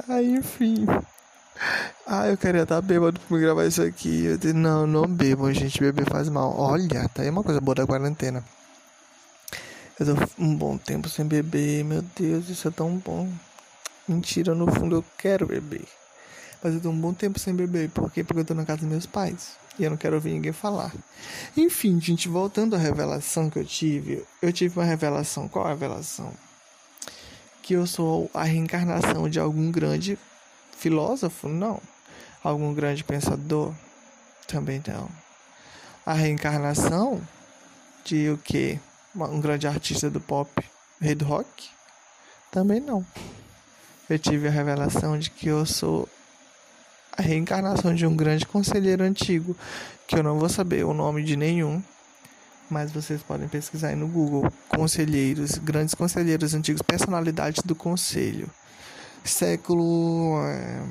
Ai, 0.08 0.24
enfim. 0.24 0.86
Ah, 2.06 2.28
eu 2.28 2.36
queria 2.36 2.62
estar 2.62 2.80
bêbado 2.80 3.20
pra 3.20 3.36
me 3.36 3.42
gravar 3.42 3.66
isso 3.66 3.82
aqui. 3.82 4.24
Eu 4.24 4.38
disse, 4.38 4.54
não, 4.54 4.86
não 4.86 5.06
bebam, 5.06 5.52
gente. 5.52 5.80
Beber 5.80 6.08
faz 6.08 6.28
mal. 6.28 6.56
Olha, 6.56 7.08
tá 7.08 7.22
aí 7.22 7.30
uma 7.30 7.42
coisa 7.42 7.60
boa 7.60 7.74
da 7.74 7.86
quarentena. 7.86 8.42
Eu 9.98 10.14
tô 10.14 10.28
um 10.38 10.54
bom 10.54 10.76
tempo 10.76 11.08
sem 11.08 11.24
beber. 11.24 11.82
Meu 11.82 12.02
Deus, 12.02 12.50
isso 12.50 12.68
é 12.68 12.70
tão 12.70 12.98
bom. 12.98 13.32
Mentira, 14.06 14.54
no 14.54 14.70
fundo 14.70 14.96
eu 14.96 15.04
quero 15.16 15.46
beber. 15.46 15.86
Mas 16.62 16.74
eu 16.74 16.80
tô 16.80 16.90
um 16.90 17.00
bom 17.00 17.14
tempo 17.14 17.38
sem 17.38 17.54
beber. 17.54 17.88
Por 17.88 18.12
quê? 18.12 18.22
Porque 18.22 18.40
eu 18.40 18.44
tô 18.44 18.52
na 18.52 18.66
casa 18.66 18.80
dos 18.80 18.90
meus 18.90 19.06
pais. 19.06 19.56
E 19.78 19.84
eu 19.84 19.90
não 19.90 19.96
quero 19.96 20.16
ouvir 20.16 20.32
ninguém 20.32 20.52
falar. 20.52 20.92
Enfim, 21.56 21.98
gente, 21.98 22.28
voltando 22.28 22.76
à 22.76 22.78
revelação 22.78 23.48
que 23.48 23.58
eu 23.58 23.64
tive. 23.64 24.22
Eu 24.42 24.52
tive 24.52 24.78
uma 24.78 24.84
revelação. 24.84 25.48
Qual 25.48 25.64
a 25.64 25.70
revelação? 25.70 26.30
Que 27.62 27.72
eu 27.72 27.86
sou 27.86 28.30
a 28.34 28.44
reencarnação 28.44 29.30
de 29.30 29.40
algum 29.40 29.70
grande 29.70 30.18
filósofo? 30.76 31.48
Não. 31.48 31.80
Algum 32.44 32.74
grande 32.74 33.02
pensador? 33.02 33.74
Também 34.46 34.82
não. 34.86 35.08
A 36.04 36.12
reencarnação 36.12 37.20
de 38.04 38.28
o 38.28 38.38
quê? 38.38 38.78
Um 39.24 39.40
grande 39.40 39.66
artista 39.66 40.10
do 40.10 40.20
pop, 40.20 40.50
rei 41.00 41.14
do 41.14 41.24
rock? 41.24 41.68
Também 42.50 42.80
não. 42.80 43.04
Eu 44.08 44.18
tive 44.18 44.48
a 44.48 44.50
revelação 44.50 45.18
de 45.18 45.30
que 45.30 45.48
eu 45.48 45.64
sou 45.66 46.08
a 47.16 47.22
reencarnação 47.22 47.94
de 47.94 48.06
um 48.06 48.14
grande 48.14 48.46
conselheiro 48.46 49.02
antigo, 49.02 49.56
que 50.06 50.16
eu 50.16 50.22
não 50.22 50.38
vou 50.38 50.48
saber 50.48 50.84
o 50.84 50.92
nome 50.92 51.24
de 51.24 51.34
nenhum, 51.34 51.82
mas 52.70 52.92
vocês 52.92 53.22
podem 53.22 53.48
pesquisar 53.48 53.88
aí 53.88 53.96
no 53.96 54.06
Google. 54.06 54.52
Conselheiros, 54.68 55.58
grandes 55.58 55.94
conselheiros 55.94 56.54
antigos, 56.54 56.82
personalidades 56.82 57.62
do 57.62 57.74
conselho. 57.74 58.50
Século 59.24 60.40
é, 60.44 60.82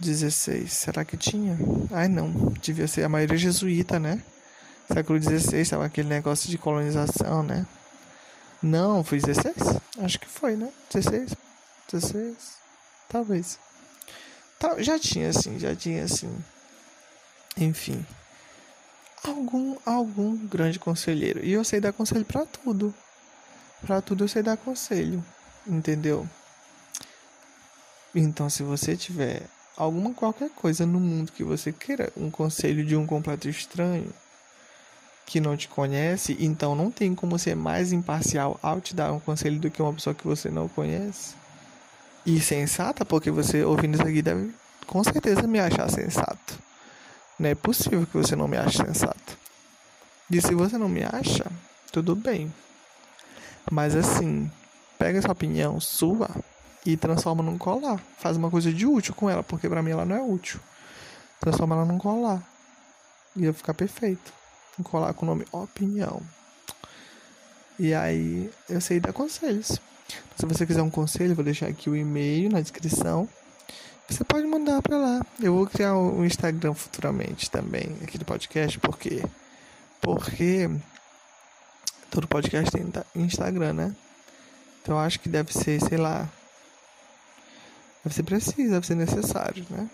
16, 0.00 0.72
será 0.72 1.04
que 1.04 1.16
tinha? 1.16 1.58
Ai 1.90 2.08
não, 2.08 2.52
devia 2.62 2.88
ser 2.88 3.04
a 3.04 3.08
maioria 3.08 3.36
jesuíta, 3.36 3.98
né? 3.98 4.22
Século 4.92 5.18
16, 5.18 5.68
sabe 5.68 5.84
aquele 5.84 6.08
negócio 6.08 6.50
de 6.50 6.58
colonização, 6.58 7.42
né? 7.42 7.66
Não, 8.62 9.02
foi 9.02 9.18
16? 9.20 9.56
Acho 10.02 10.20
que 10.20 10.28
foi, 10.28 10.54
né? 10.54 10.70
16? 10.92 11.34
16? 11.90 12.36
Talvez. 13.08 13.58
Já 14.78 14.98
tinha 14.98 15.30
assim, 15.30 15.58
já 15.58 15.74
tinha 15.74 16.04
assim. 16.04 16.30
Enfim. 17.56 18.04
Algum, 19.24 19.76
algum 19.86 20.36
grande 20.46 20.78
conselheiro. 20.78 21.42
E 21.42 21.52
eu 21.52 21.64
sei 21.64 21.80
dar 21.80 21.92
conselho 21.92 22.24
para 22.24 22.44
tudo. 22.44 22.94
Para 23.80 24.02
tudo 24.02 24.24
eu 24.24 24.28
sei 24.28 24.42
dar 24.42 24.58
conselho. 24.58 25.24
Entendeu? 25.66 26.28
Então, 28.14 28.50
se 28.50 28.62
você 28.62 28.94
tiver 28.94 29.42
alguma 29.74 30.12
qualquer 30.12 30.50
coisa 30.50 30.84
no 30.84 31.00
mundo 31.00 31.32
que 31.32 31.42
você 31.42 31.72
queira 31.72 32.12
um 32.14 32.30
conselho 32.30 32.84
de 32.84 32.94
um 32.94 33.06
completo 33.06 33.48
estranho 33.48 34.12
que 35.26 35.40
não 35.40 35.56
te 35.56 35.68
conhece, 35.68 36.36
então 36.40 36.74
não 36.74 36.90
tem 36.90 37.14
como 37.14 37.38
ser 37.38 37.54
mais 37.54 37.92
imparcial 37.92 38.58
ao 38.62 38.80
te 38.80 38.94
dar 38.94 39.12
um 39.12 39.20
conselho 39.20 39.58
do 39.58 39.70
que 39.70 39.80
uma 39.80 39.92
pessoa 39.92 40.14
que 40.14 40.26
você 40.26 40.50
não 40.50 40.68
conhece 40.68 41.42
e 42.24 42.40
sensata, 42.40 43.04
porque 43.04 43.30
você 43.30 43.64
ouvindo 43.64 43.94
isso 43.94 44.06
aqui 44.06 44.22
deve 44.22 44.54
com 44.86 45.02
certeza 45.02 45.42
me 45.42 45.58
achar 45.58 45.90
sensato. 45.90 46.58
Não 47.38 47.48
é 47.48 47.54
possível 47.54 48.06
que 48.06 48.16
você 48.16 48.36
não 48.36 48.46
me 48.46 48.56
ache 48.56 48.78
sensato. 48.78 49.38
E 50.30 50.40
se 50.40 50.54
você 50.54 50.78
não 50.78 50.88
me 50.88 51.02
acha, 51.02 51.44
tudo 51.90 52.14
bem. 52.14 52.52
Mas 53.70 53.94
assim, 53.96 54.50
pega 54.98 55.18
essa 55.18 55.32
opinião 55.32 55.80
sua 55.80 56.30
e 56.86 56.96
transforma 56.96 57.42
num 57.42 57.58
colar. 57.58 58.00
Faz 58.18 58.36
uma 58.36 58.50
coisa 58.50 58.72
de 58.72 58.86
útil 58.86 59.14
com 59.14 59.28
ela, 59.28 59.42
porque 59.42 59.68
para 59.68 59.82
mim 59.82 59.90
ela 59.90 60.04
não 60.04 60.16
é 60.16 60.22
útil. 60.22 60.60
Transforma 61.40 61.74
ela 61.74 61.84
num 61.84 61.98
colar. 61.98 62.42
E 63.34 63.42
ia 63.42 63.52
ficar 63.52 63.74
perfeito. 63.74 64.32
Com 64.84 64.98
o 64.98 65.26
nome 65.26 65.44
opinião. 65.52 66.22
E 67.78 67.94
aí 67.94 68.50
eu 68.68 68.80
sei 68.80 69.00
dar 69.00 69.12
conselhos. 69.12 69.80
Se 70.36 70.46
você 70.46 70.66
quiser 70.66 70.82
um 70.82 70.90
conselho, 70.90 71.34
vou 71.34 71.44
deixar 71.44 71.66
aqui 71.66 71.90
o 71.90 71.96
e-mail 71.96 72.50
na 72.50 72.60
descrição. 72.60 73.28
Você 74.08 74.24
pode 74.24 74.46
mandar 74.46 74.82
para 74.82 74.96
lá. 74.96 75.26
Eu 75.40 75.54
vou 75.54 75.66
criar 75.66 75.96
um 75.96 76.24
Instagram 76.24 76.74
futuramente 76.74 77.50
também, 77.50 77.96
aqui 78.02 78.18
do 78.18 78.24
podcast, 78.24 78.78
porque 78.78 79.22
porque 80.00 80.68
todo 82.10 82.26
podcast 82.26 82.70
tem 82.70 82.92
Instagram, 83.14 83.72
né? 83.72 83.96
Então 84.82 84.98
acho 84.98 85.20
que 85.20 85.28
deve 85.28 85.52
ser, 85.52 85.80
sei 85.80 85.96
lá, 85.96 86.28
deve 88.04 88.14
ser 88.14 88.22
preciso, 88.24 88.70
deve 88.72 88.86
ser 88.86 88.96
necessário, 88.96 89.64
né? 89.70 89.88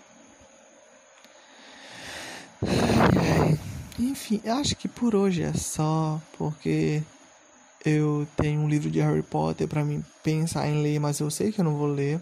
Enfim, 3.99 4.41
acho 4.45 4.77
que 4.77 4.87
por 4.87 5.13
hoje 5.13 5.43
é 5.43 5.53
só, 5.53 6.21
porque 6.37 7.03
eu 7.85 8.25
tenho 8.37 8.61
um 8.61 8.69
livro 8.69 8.89
de 8.89 9.01
Harry 9.01 9.21
Potter 9.21 9.67
para 9.67 9.83
mim 9.83 10.03
pensar 10.23 10.69
em 10.69 10.81
ler, 10.81 10.99
mas 10.99 11.19
eu 11.19 11.29
sei 11.29 11.51
que 11.51 11.59
eu 11.59 11.65
não 11.65 11.75
vou 11.75 11.87
ler. 11.87 12.19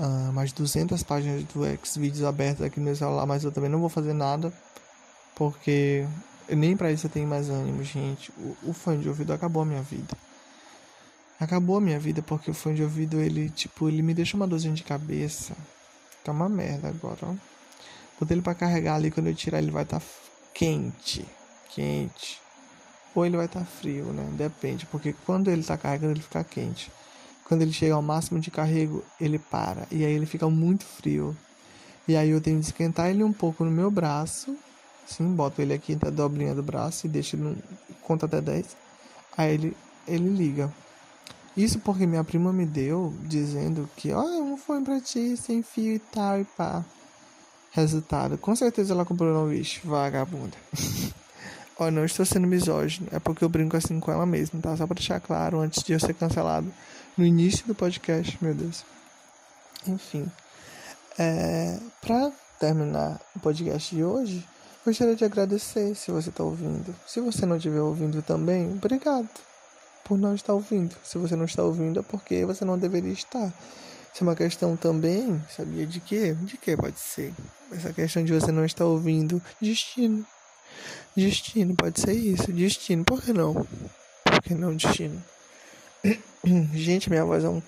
Uh, 0.00 0.32
mais 0.32 0.52
200 0.52 1.00
páginas 1.04 1.44
do 1.44 1.60
Xvideos 1.86 2.24
abertas 2.24 2.66
aqui 2.66 2.80
no 2.80 2.86
meu 2.86 2.96
celular, 2.96 3.24
mas 3.24 3.44
eu 3.44 3.52
também 3.52 3.70
não 3.70 3.78
vou 3.78 3.88
fazer 3.88 4.12
nada, 4.12 4.52
porque 5.36 6.04
nem 6.48 6.76
para 6.76 6.90
isso 6.90 7.06
eu 7.06 7.10
tenho 7.10 7.28
mais 7.28 7.48
ânimo, 7.48 7.84
gente. 7.84 8.32
O, 8.32 8.56
o 8.64 8.96
de 8.96 9.08
ouvido 9.08 9.32
acabou 9.32 9.62
a 9.62 9.66
minha 9.66 9.82
vida. 9.82 10.16
Acabou 11.38 11.76
a 11.76 11.80
minha 11.80 12.00
vida 12.00 12.20
porque 12.20 12.50
o 12.50 12.54
fone 12.54 12.74
de 12.74 12.82
ouvido, 12.82 13.20
ele, 13.20 13.48
tipo, 13.48 13.88
ele 13.88 14.02
me 14.02 14.12
deixa 14.12 14.36
uma 14.36 14.48
dorzinha 14.48 14.74
de 14.74 14.82
cabeça. 14.82 15.54
Tá 16.24 16.32
uma 16.32 16.48
merda 16.48 16.88
agora, 16.88 17.18
ó. 17.22 17.34
Botei 18.18 18.34
ele 18.34 18.42
pra 18.42 18.54
carregar 18.54 18.96
ali, 18.96 19.12
quando 19.12 19.28
eu 19.28 19.34
tirar 19.34 19.58
ele 19.58 19.70
vai 19.70 19.84
estar 19.84 20.00
tá 20.00 20.06
quente. 20.54 21.26
Quente 21.70 22.44
ou 23.14 23.24
ele 23.24 23.36
vai 23.36 23.46
estar 23.46 23.60
tá 23.60 23.66
frio, 23.66 24.06
né? 24.06 24.28
Depende, 24.36 24.86
porque 24.86 25.14
quando 25.24 25.48
ele 25.50 25.60
está 25.60 25.76
carregando 25.78 26.12
ele 26.12 26.22
fica 26.22 26.42
quente. 26.42 26.90
Quando 27.44 27.62
ele 27.62 27.72
chega 27.72 27.94
ao 27.94 28.02
máximo 28.02 28.40
de 28.40 28.50
carrego, 28.50 29.04
ele 29.20 29.38
para 29.38 29.86
e 29.90 30.04
aí 30.04 30.12
ele 30.12 30.26
fica 30.26 30.48
muito 30.48 30.84
frio. 30.84 31.36
E 32.08 32.16
aí 32.16 32.30
eu 32.30 32.40
tenho 32.40 32.58
que 32.58 32.66
esquentar 32.66 33.08
ele 33.08 33.22
um 33.22 33.32
pouco 33.32 33.64
no 33.64 33.70
meu 33.70 33.90
braço. 33.90 34.56
Sim, 35.06 35.34
boto 35.34 35.60
ele 35.62 35.72
aqui 35.72 35.96
na 36.02 36.10
dobrinha 36.10 36.54
do 36.54 36.62
braço 36.62 37.06
e 37.06 37.10
deixo 37.10 37.36
ele 37.36 37.56
conta 38.02 38.26
até 38.26 38.40
10. 38.40 38.76
Aí 39.36 39.54
ele 39.54 39.76
ele 40.06 40.28
liga. 40.28 40.72
Isso 41.56 41.78
porque 41.78 42.06
minha 42.06 42.24
prima 42.24 42.52
me 42.52 42.66
deu 42.66 43.14
dizendo 43.22 43.88
que, 43.96 44.12
oh, 44.12 44.42
um 44.42 44.56
fone 44.56 44.84
pra 44.84 45.00
ti, 45.00 45.36
sem 45.36 45.62
fio 45.62 45.94
e 45.94 45.98
tal 45.98 46.40
e 46.40 46.44
pá. 46.44 46.84
Resultado, 47.74 48.38
com 48.38 48.54
certeza 48.54 48.94
ela 48.94 49.04
comprou 49.04 49.34
no 49.34 49.50
Wish, 49.50 49.80
vagabunda. 49.82 50.56
Ó, 51.76 51.90
não 51.90 52.04
estou 52.04 52.24
sendo 52.24 52.46
misógino, 52.46 53.08
é 53.10 53.18
porque 53.18 53.44
eu 53.44 53.48
brinco 53.48 53.76
assim 53.76 53.98
com 53.98 54.12
ela 54.12 54.24
mesma, 54.24 54.60
tá? 54.60 54.76
Só 54.76 54.86
pra 54.86 54.94
deixar 54.94 55.18
claro 55.18 55.58
antes 55.58 55.82
de 55.82 55.92
eu 55.92 55.98
ser 55.98 56.14
cancelado 56.14 56.72
no 57.18 57.26
início 57.26 57.66
do 57.66 57.74
podcast, 57.74 58.38
meu 58.40 58.54
Deus. 58.54 58.84
Enfim, 59.88 60.30
é, 61.18 61.76
pra 62.00 62.30
terminar 62.60 63.20
o 63.34 63.40
podcast 63.40 63.92
de 63.92 64.04
hoje, 64.04 64.46
gostaria 64.86 65.16
de 65.16 65.24
agradecer 65.24 65.96
se 65.96 66.12
você 66.12 66.28
está 66.28 66.44
ouvindo. 66.44 66.94
Se 67.04 67.18
você 67.18 67.44
não 67.44 67.56
estiver 67.56 67.80
ouvindo 67.80 68.22
também, 68.22 68.70
obrigado 68.70 69.28
por 70.04 70.16
não 70.16 70.32
estar 70.32 70.52
ouvindo. 70.52 70.94
Se 71.02 71.18
você 71.18 71.34
não 71.34 71.44
está 71.44 71.64
ouvindo, 71.64 71.98
é 71.98 72.02
porque 72.04 72.44
você 72.44 72.64
não 72.64 72.78
deveria 72.78 73.12
estar. 73.12 73.52
Isso 74.14 74.22
é 74.22 74.28
uma 74.28 74.36
questão 74.36 74.76
também, 74.76 75.42
sabia 75.50 75.84
de 75.84 75.98
quê? 75.98 76.36
De 76.42 76.56
que 76.56 76.76
pode 76.76 77.00
ser? 77.00 77.34
Essa 77.72 77.92
questão 77.92 78.22
de 78.22 78.32
você 78.32 78.52
não 78.52 78.64
estar 78.64 78.84
ouvindo, 78.84 79.42
destino. 79.60 80.24
Destino, 81.16 81.74
pode 81.74 82.00
ser 82.00 82.12
isso. 82.12 82.52
Destino, 82.52 83.04
por 83.04 83.20
que 83.20 83.32
não? 83.32 83.54
Por 84.22 84.40
que 84.40 84.54
não 84.54 84.76
destino? 84.76 85.20
Gente, 86.72 87.10
minha 87.10 87.24
voz 87.24 87.42
é 87.42 87.48
um... 87.48 87.60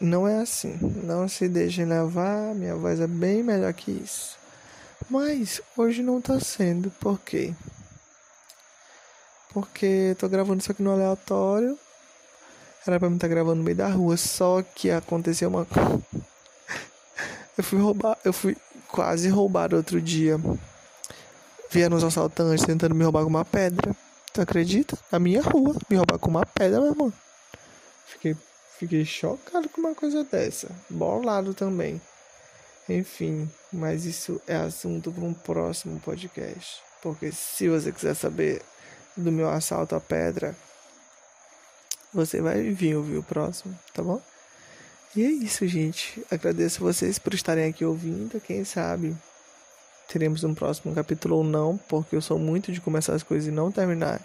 não 0.00 0.26
é 0.26 0.40
assim. 0.40 0.78
Não 1.04 1.28
se 1.28 1.46
deixem 1.46 1.84
levar, 1.84 2.54
minha 2.54 2.74
voz 2.74 2.98
é 2.98 3.06
bem 3.06 3.42
melhor 3.42 3.74
que 3.74 3.90
isso. 3.90 4.38
Mas 5.10 5.60
hoje 5.76 6.02
não 6.02 6.22
tá 6.22 6.40
sendo, 6.40 6.90
por 6.92 7.20
quê? 7.20 7.52
Porque 9.50 10.16
tô 10.18 10.26
gravando 10.26 10.62
isso 10.62 10.72
aqui 10.72 10.82
no 10.82 10.92
aleatório. 10.92 11.78
Era 12.86 12.98
pra 12.98 13.08
mim 13.08 13.16
estar 13.16 13.28
tá 13.28 13.32
gravando 13.32 13.56
no 13.56 13.62
meio 13.62 13.76
da 13.76 13.88
rua, 13.88 14.16
só 14.16 14.62
que 14.62 14.90
aconteceu 14.90 15.48
uma 15.48 15.66
Eu 17.56 17.62
fui 17.62 17.78
roubar, 17.78 18.18
eu 18.24 18.32
fui 18.32 18.56
quase 18.88 19.28
roubado 19.28 19.76
outro 19.76 20.00
dia. 20.00 20.38
Vieram 21.70 21.96
os 21.96 22.04
assaltantes 22.04 22.64
tentando 22.64 22.94
me 22.94 23.04
roubar 23.04 23.22
com 23.22 23.30
uma 23.30 23.44
pedra. 23.44 23.94
Tu 24.32 24.40
acredita? 24.40 24.98
Na 25.10 25.18
minha 25.18 25.42
rua, 25.42 25.76
me 25.88 25.96
roubar 25.96 26.18
com 26.18 26.30
uma 26.30 26.44
pedra, 26.46 26.80
meu 26.80 26.90
irmão. 26.90 27.12
Fiquei, 28.06 28.36
fiquei 28.78 29.04
chocado 29.04 29.68
com 29.68 29.80
uma 29.80 29.94
coisa 29.94 30.24
dessa. 30.24 30.68
Bolado 30.88 31.54
também. 31.54 32.00
Enfim, 32.88 33.48
mas 33.72 34.04
isso 34.04 34.40
é 34.46 34.56
assunto 34.56 35.12
para 35.12 35.24
um 35.24 35.32
próximo 35.34 36.00
podcast. 36.00 36.80
Porque 37.02 37.32
se 37.32 37.68
você 37.68 37.92
quiser 37.92 38.14
saber 38.14 38.62
do 39.16 39.30
meu 39.30 39.48
assalto 39.48 39.94
à 39.94 40.00
pedra, 40.00 40.56
você 42.12 42.40
vai 42.40 42.70
vir 42.70 42.96
ouvir 42.96 43.16
o 43.16 43.22
próximo, 43.22 43.78
tá 43.92 44.02
bom? 44.02 44.20
E 45.14 45.24
é 45.24 45.30
isso, 45.30 45.66
gente. 45.66 46.24
Agradeço 46.30 46.80
vocês 46.80 47.18
por 47.18 47.34
estarem 47.34 47.68
aqui 47.68 47.84
ouvindo. 47.84 48.40
Quem 48.40 48.64
sabe 48.64 49.16
teremos 50.08 50.44
um 50.44 50.54
próximo 50.54 50.94
capítulo 50.94 51.36
ou 51.36 51.44
não, 51.44 51.78
porque 51.88 52.14
eu 52.14 52.20
sou 52.20 52.38
muito 52.38 52.70
de 52.70 52.80
começar 52.80 53.14
as 53.14 53.22
coisas 53.22 53.48
e 53.48 53.50
não 53.50 53.72
terminar. 53.72 54.20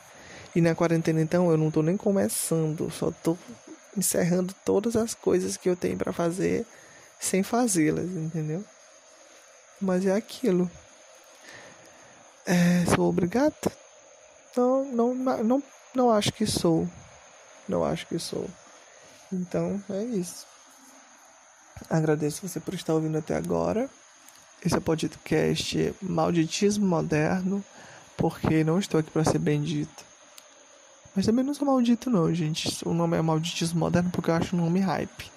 E 0.54 0.60
na 0.60 0.76
quarentena, 0.76 1.22
então, 1.22 1.50
eu 1.50 1.58
não 1.58 1.72
tô 1.72 1.82
nem 1.82 1.96
começando, 1.96 2.92
só 2.92 3.12
tô 3.12 3.38
encerrando 3.96 4.54
todas 4.66 4.96
as 4.96 5.14
coisas 5.14 5.56
que 5.56 5.70
eu 5.70 5.76
tenho 5.76 5.98
para 5.98 6.12
fazer 6.12 6.66
sem 7.20 7.42
fazê-las, 7.42 8.06
entendeu? 8.06 8.64
Mas 9.80 10.06
é 10.06 10.14
aquilo. 10.14 10.70
É, 12.46 12.86
sou 12.96 13.10
obrigado? 13.10 13.72
Não, 14.56 14.86
não, 14.86 15.16
não, 15.16 15.64
não 15.94 16.12
acho 16.12 16.34
que 16.34 16.46
sou. 16.46 16.88
Não 17.68 17.84
acho 17.84 18.08
que 18.08 18.18
sou. 18.18 18.50
Então 19.32 19.82
é 19.90 20.04
isso. 20.04 20.46
Agradeço 21.90 22.48
você 22.48 22.60
por 22.60 22.74
estar 22.74 22.94
ouvindo 22.94 23.18
até 23.18 23.36
agora. 23.36 23.90
Esse 24.66 24.76
é 24.76 24.80
o 24.80 24.82
podcast 24.82 25.94
Malditismo 26.02 26.86
Moderno, 26.86 27.64
porque 28.18 28.64
não 28.64 28.80
estou 28.80 29.00
aqui 29.00 29.12
para 29.12 29.24
ser 29.24 29.38
bendito. 29.38 30.06
Mas 31.16 31.26
também 31.26 31.44
não 31.46 31.54
sou 31.54 31.68
maldito, 31.68 32.10
não, 32.10 32.34
gente. 32.34 32.88
O 32.88 32.94
nome 32.94 33.18
é 33.18 33.22
Malditismo 33.22 33.80
Moderno 33.80 34.10
porque 34.12 34.30
eu 34.30 34.36
acho 34.36 34.56
um 34.56 34.60
nome 34.60 34.80
hype. 34.80 35.32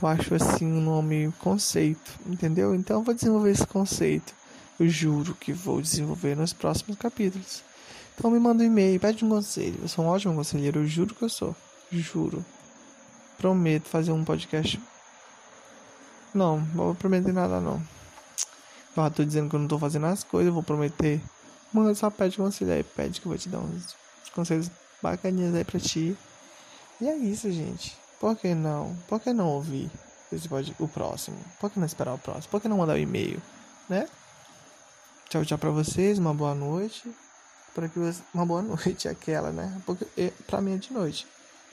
Eu 0.00 0.08
acho 0.08 0.34
assim 0.34 0.66
um 0.66 0.80
nome 0.80 1.32
conceito, 1.38 2.18
entendeu? 2.26 2.74
Então 2.74 2.98
eu 2.98 3.02
vou 3.02 3.14
desenvolver 3.14 3.50
esse 3.50 3.66
conceito. 3.66 4.32
Eu 4.78 4.88
juro 4.88 5.34
que 5.34 5.52
vou 5.52 5.80
desenvolver 5.80 6.36
nos 6.36 6.52
próximos 6.52 6.96
capítulos. 6.96 7.62
Então 8.16 8.30
me 8.30 8.38
manda 8.38 8.62
um 8.62 8.66
e-mail, 8.66 8.98
pede 8.98 9.24
um 9.24 9.28
conselho. 9.28 9.78
Eu 9.82 9.88
sou 9.88 10.04
um 10.04 10.08
ótimo 10.08 10.34
conselheiro, 10.34 10.80
eu 10.80 10.86
juro 10.86 11.14
que 11.14 11.22
eu 11.22 11.28
sou. 11.28 11.54
Juro. 11.92 12.44
Prometo 13.38 13.88
fazer 13.88 14.12
um 14.12 14.24
podcast. 14.24 14.80
Não, 16.34 16.60
não 16.60 16.84
vou 16.84 16.94
prometer 16.94 17.32
nada 17.32 17.60
não. 17.60 17.82
Eu 18.96 19.10
tô 19.10 19.24
dizendo 19.24 19.48
que 19.48 19.56
eu 19.56 19.60
não 19.60 19.68
tô 19.68 19.78
fazendo 19.78 20.06
as 20.06 20.22
coisas, 20.22 20.48
eu 20.48 20.54
vou 20.54 20.62
prometer. 20.62 21.20
Mano, 21.72 21.94
só 21.94 22.10
pede 22.10 22.36
conselho 22.36 22.72
aí, 22.72 22.82
pede 22.82 23.20
que 23.20 23.26
eu 23.26 23.30
vou 23.30 23.38
te 23.38 23.48
dar 23.48 23.58
uns 23.58 23.94
conselhos 24.34 24.70
bacaninhas 25.02 25.54
aí 25.54 25.64
pra 25.64 25.80
ti. 25.80 26.16
E 27.00 27.08
é 27.08 27.16
isso, 27.16 27.50
gente. 27.50 27.96
Por 28.20 28.36
que 28.36 28.54
não? 28.54 28.94
Por 29.08 29.18
que 29.20 29.32
não 29.32 29.48
ouvir 29.48 29.90
esse 30.30 30.48
pode, 30.48 30.74
o 30.78 30.86
próximo? 30.86 31.38
Por 31.58 31.70
que 31.70 31.78
não 31.78 31.86
esperar 31.86 32.14
o 32.14 32.18
próximo? 32.18 32.50
Por 32.50 32.60
que 32.60 32.68
não 32.68 32.78
mandar 32.78 32.92
o 32.92 32.96
um 32.96 33.00
e-mail, 33.00 33.40
né? 33.88 34.06
Tchau, 35.28 35.44
tchau 35.44 35.56
pra 35.56 35.70
vocês, 35.70 36.18
uma 36.18 36.34
boa 36.34 36.54
noite. 36.54 37.10
Para 37.74 37.88
que 37.88 37.98
você... 37.98 38.20
uma 38.34 38.44
boa 38.44 38.60
noite 38.62 39.08
aquela, 39.08 39.50
né? 39.50 39.80
Porque 39.86 40.32
para 40.46 40.60
mim 40.60 40.74
é 40.74 40.76
de 40.76 40.92
noite, 40.92 41.26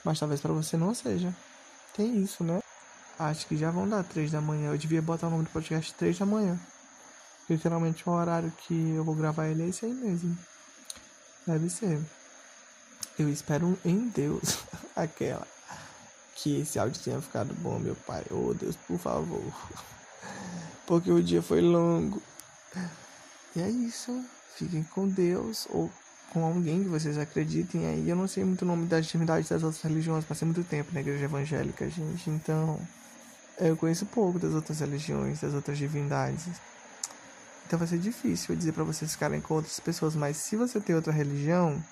mas 0.08 0.18
talvez 0.18 0.40
para 0.40 0.54
você 0.54 0.78
não 0.78 0.96
seja. 0.96 1.36
Tem 1.94 2.22
isso, 2.22 2.42
né? 2.42 2.62
Acho 3.20 3.46
que 3.46 3.58
já 3.58 3.70
vão 3.70 3.90
dar 3.90 4.06
três 4.06 4.32
da 4.32 4.40
manhã. 4.40 4.72
Eu 4.72 4.78
devia 4.78 5.02
botar 5.02 5.28
o 5.28 5.30
nome 5.30 5.44
do 5.44 5.50
podcast 5.50 5.94
três 5.96 6.18
da 6.18 6.26
manhã. 6.26 6.58
Literalmente 7.50 8.08
o 8.08 8.14
horário 8.14 8.50
que 8.60 8.94
eu 8.96 9.04
vou 9.04 9.14
gravar 9.14 9.48
ele 9.48 9.64
é 9.64 9.68
esse 9.68 9.86
aí 9.86 9.94
mesmo. 9.94 10.38
Deve 11.46 11.70
ser. 11.70 12.00
Eu 13.20 13.28
espero 13.28 13.78
em 13.84 14.08
Deus 14.08 14.60
aquela 14.96 15.46
que 16.36 16.62
esse 16.62 16.80
áudio 16.80 17.02
tenha 17.04 17.22
ficado 17.22 17.54
bom, 17.56 17.78
meu 17.78 17.96
pai. 17.96 18.24
Oh, 18.32 18.54
Deus, 18.54 18.78
por 18.88 18.98
favor. 18.98 19.44
Porque 20.88 21.12
o 21.12 21.22
dia 21.22 21.42
foi 21.42 21.60
longo. 21.60 22.24
E 23.54 23.62
é 23.62 23.70
isso. 23.70 24.24
Fiquem 24.56 24.84
com 24.86 25.06
Deus 25.10 25.68
ou 25.70 25.92
com 26.34 26.46
alguém 26.46 26.84
que 26.84 26.90
vocês 26.90 27.18
acreditem 27.18 27.88
aí. 27.88 28.10
Eu 28.10 28.16
não 28.16 28.28
sei 28.28 28.44
muito 28.44 28.62
o 28.64 28.66
nome 28.66 28.86
das 28.86 29.06
divindades 29.06 29.50
das 29.50 29.64
outras 29.64 29.82
religiões, 29.82 30.26
passei 30.26 30.46
muito 30.46 30.64
tempo 30.64 30.94
na 30.94 31.00
igreja 31.00 31.26
evangélica, 31.26 31.90
gente. 31.90 32.30
Então, 32.30 32.80
eu 33.60 33.76
conheço 33.76 34.06
pouco 34.06 34.38
das 34.38 34.54
outras 34.54 34.80
religiões, 34.80 35.42
das 35.42 35.54
outras 35.54 35.78
divindades. 35.78 36.46
Então 37.66 37.78
vai 37.78 37.88
ser 37.88 37.98
difícil 37.98 38.54
eu 38.54 38.58
dizer 38.58 38.72
para 38.72 38.84
vocês 38.84 39.12
ficarem 39.12 39.42
com 39.42 39.56
outras 39.56 39.80
pessoas, 39.80 40.16
mas 40.16 40.38
se 40.38 40.56
você 40.56 40.80
tem 40.80 40.96
outra 40.96 41.12
religião, 41.12 41.84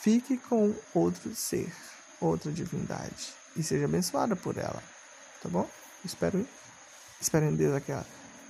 fique 0.00 0.36
com 0.36 0.74
outro 0.92 1.32
ser, 1.34 1.72
outra 2.20 2.50
divindade 2.50 3.32
e 3.56 3.62
seja 3.62 3.84
abençoada 3.84 4.34
por 4.34 4.56
ela, 4.56 4.82
tá 5.40 5.48
bom? 5.48 5.68
Espero, 6.04 6.44
espero 7.20 7.46
em 7.46 7.54
Deus 7.54 7.76
aquela. 7.76 8.04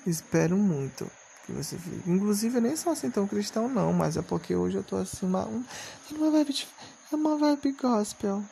Espero 0.07 0.57
muito 0.57 1.11
que 1.45 1.53
você 1.53 1.77
fique. 1.79 2.11
Inclusive, 2.11 2.57
eu 2.57 2.63
nem 2.63 2.77
sou 2.77 2.93
assim 2.93 3.11
tão 3.11 3.27
cristão, 3.27 3.69
não, 3.69 3.93
mas 3.93 4.17
é 4.17 4.23
porque 4.23 4.55
hoje 4.55 4.77
eu 4.77 4.83
tô 4.83 4.97
assim, 4.97 5.27
uma, 5.27 5.47
um, 5.47 5.65
uma 6.13 6.31
vibe, 6.31 6.53
de, 6.53 6.69
é 7.13 7.17
uma 7.17 7.37
vibe 7.37 7.73
gospel. 7.73 8.43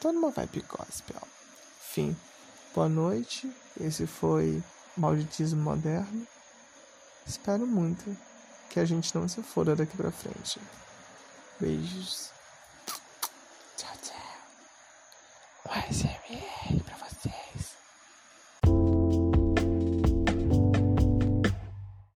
Tô 0.00 0.12
numa 0.12 0.30
vibe 0.30 0.64
gospel. 0.68 1.22
Enfim, 1.88 2.16
boa 2.74 2.88
noite. 2.88 3.50
Esse 3.80 4.06
foi 4.06 4.62
Malditismo 4.96 5.62
Moderno. 5.62 6.26
Espero 7.26 7.66
muito 7.66 8.16
que 8.68 8.80
a 8.80 8.84
gente 8.84 9.14
não 9.14 9.28
se 9.28 9.42
foda 9.42 9.76
daqui 9.76 9.96
pra 9.96 10.10
frente. 10.10 10.60
Beijos. 11.60 12.30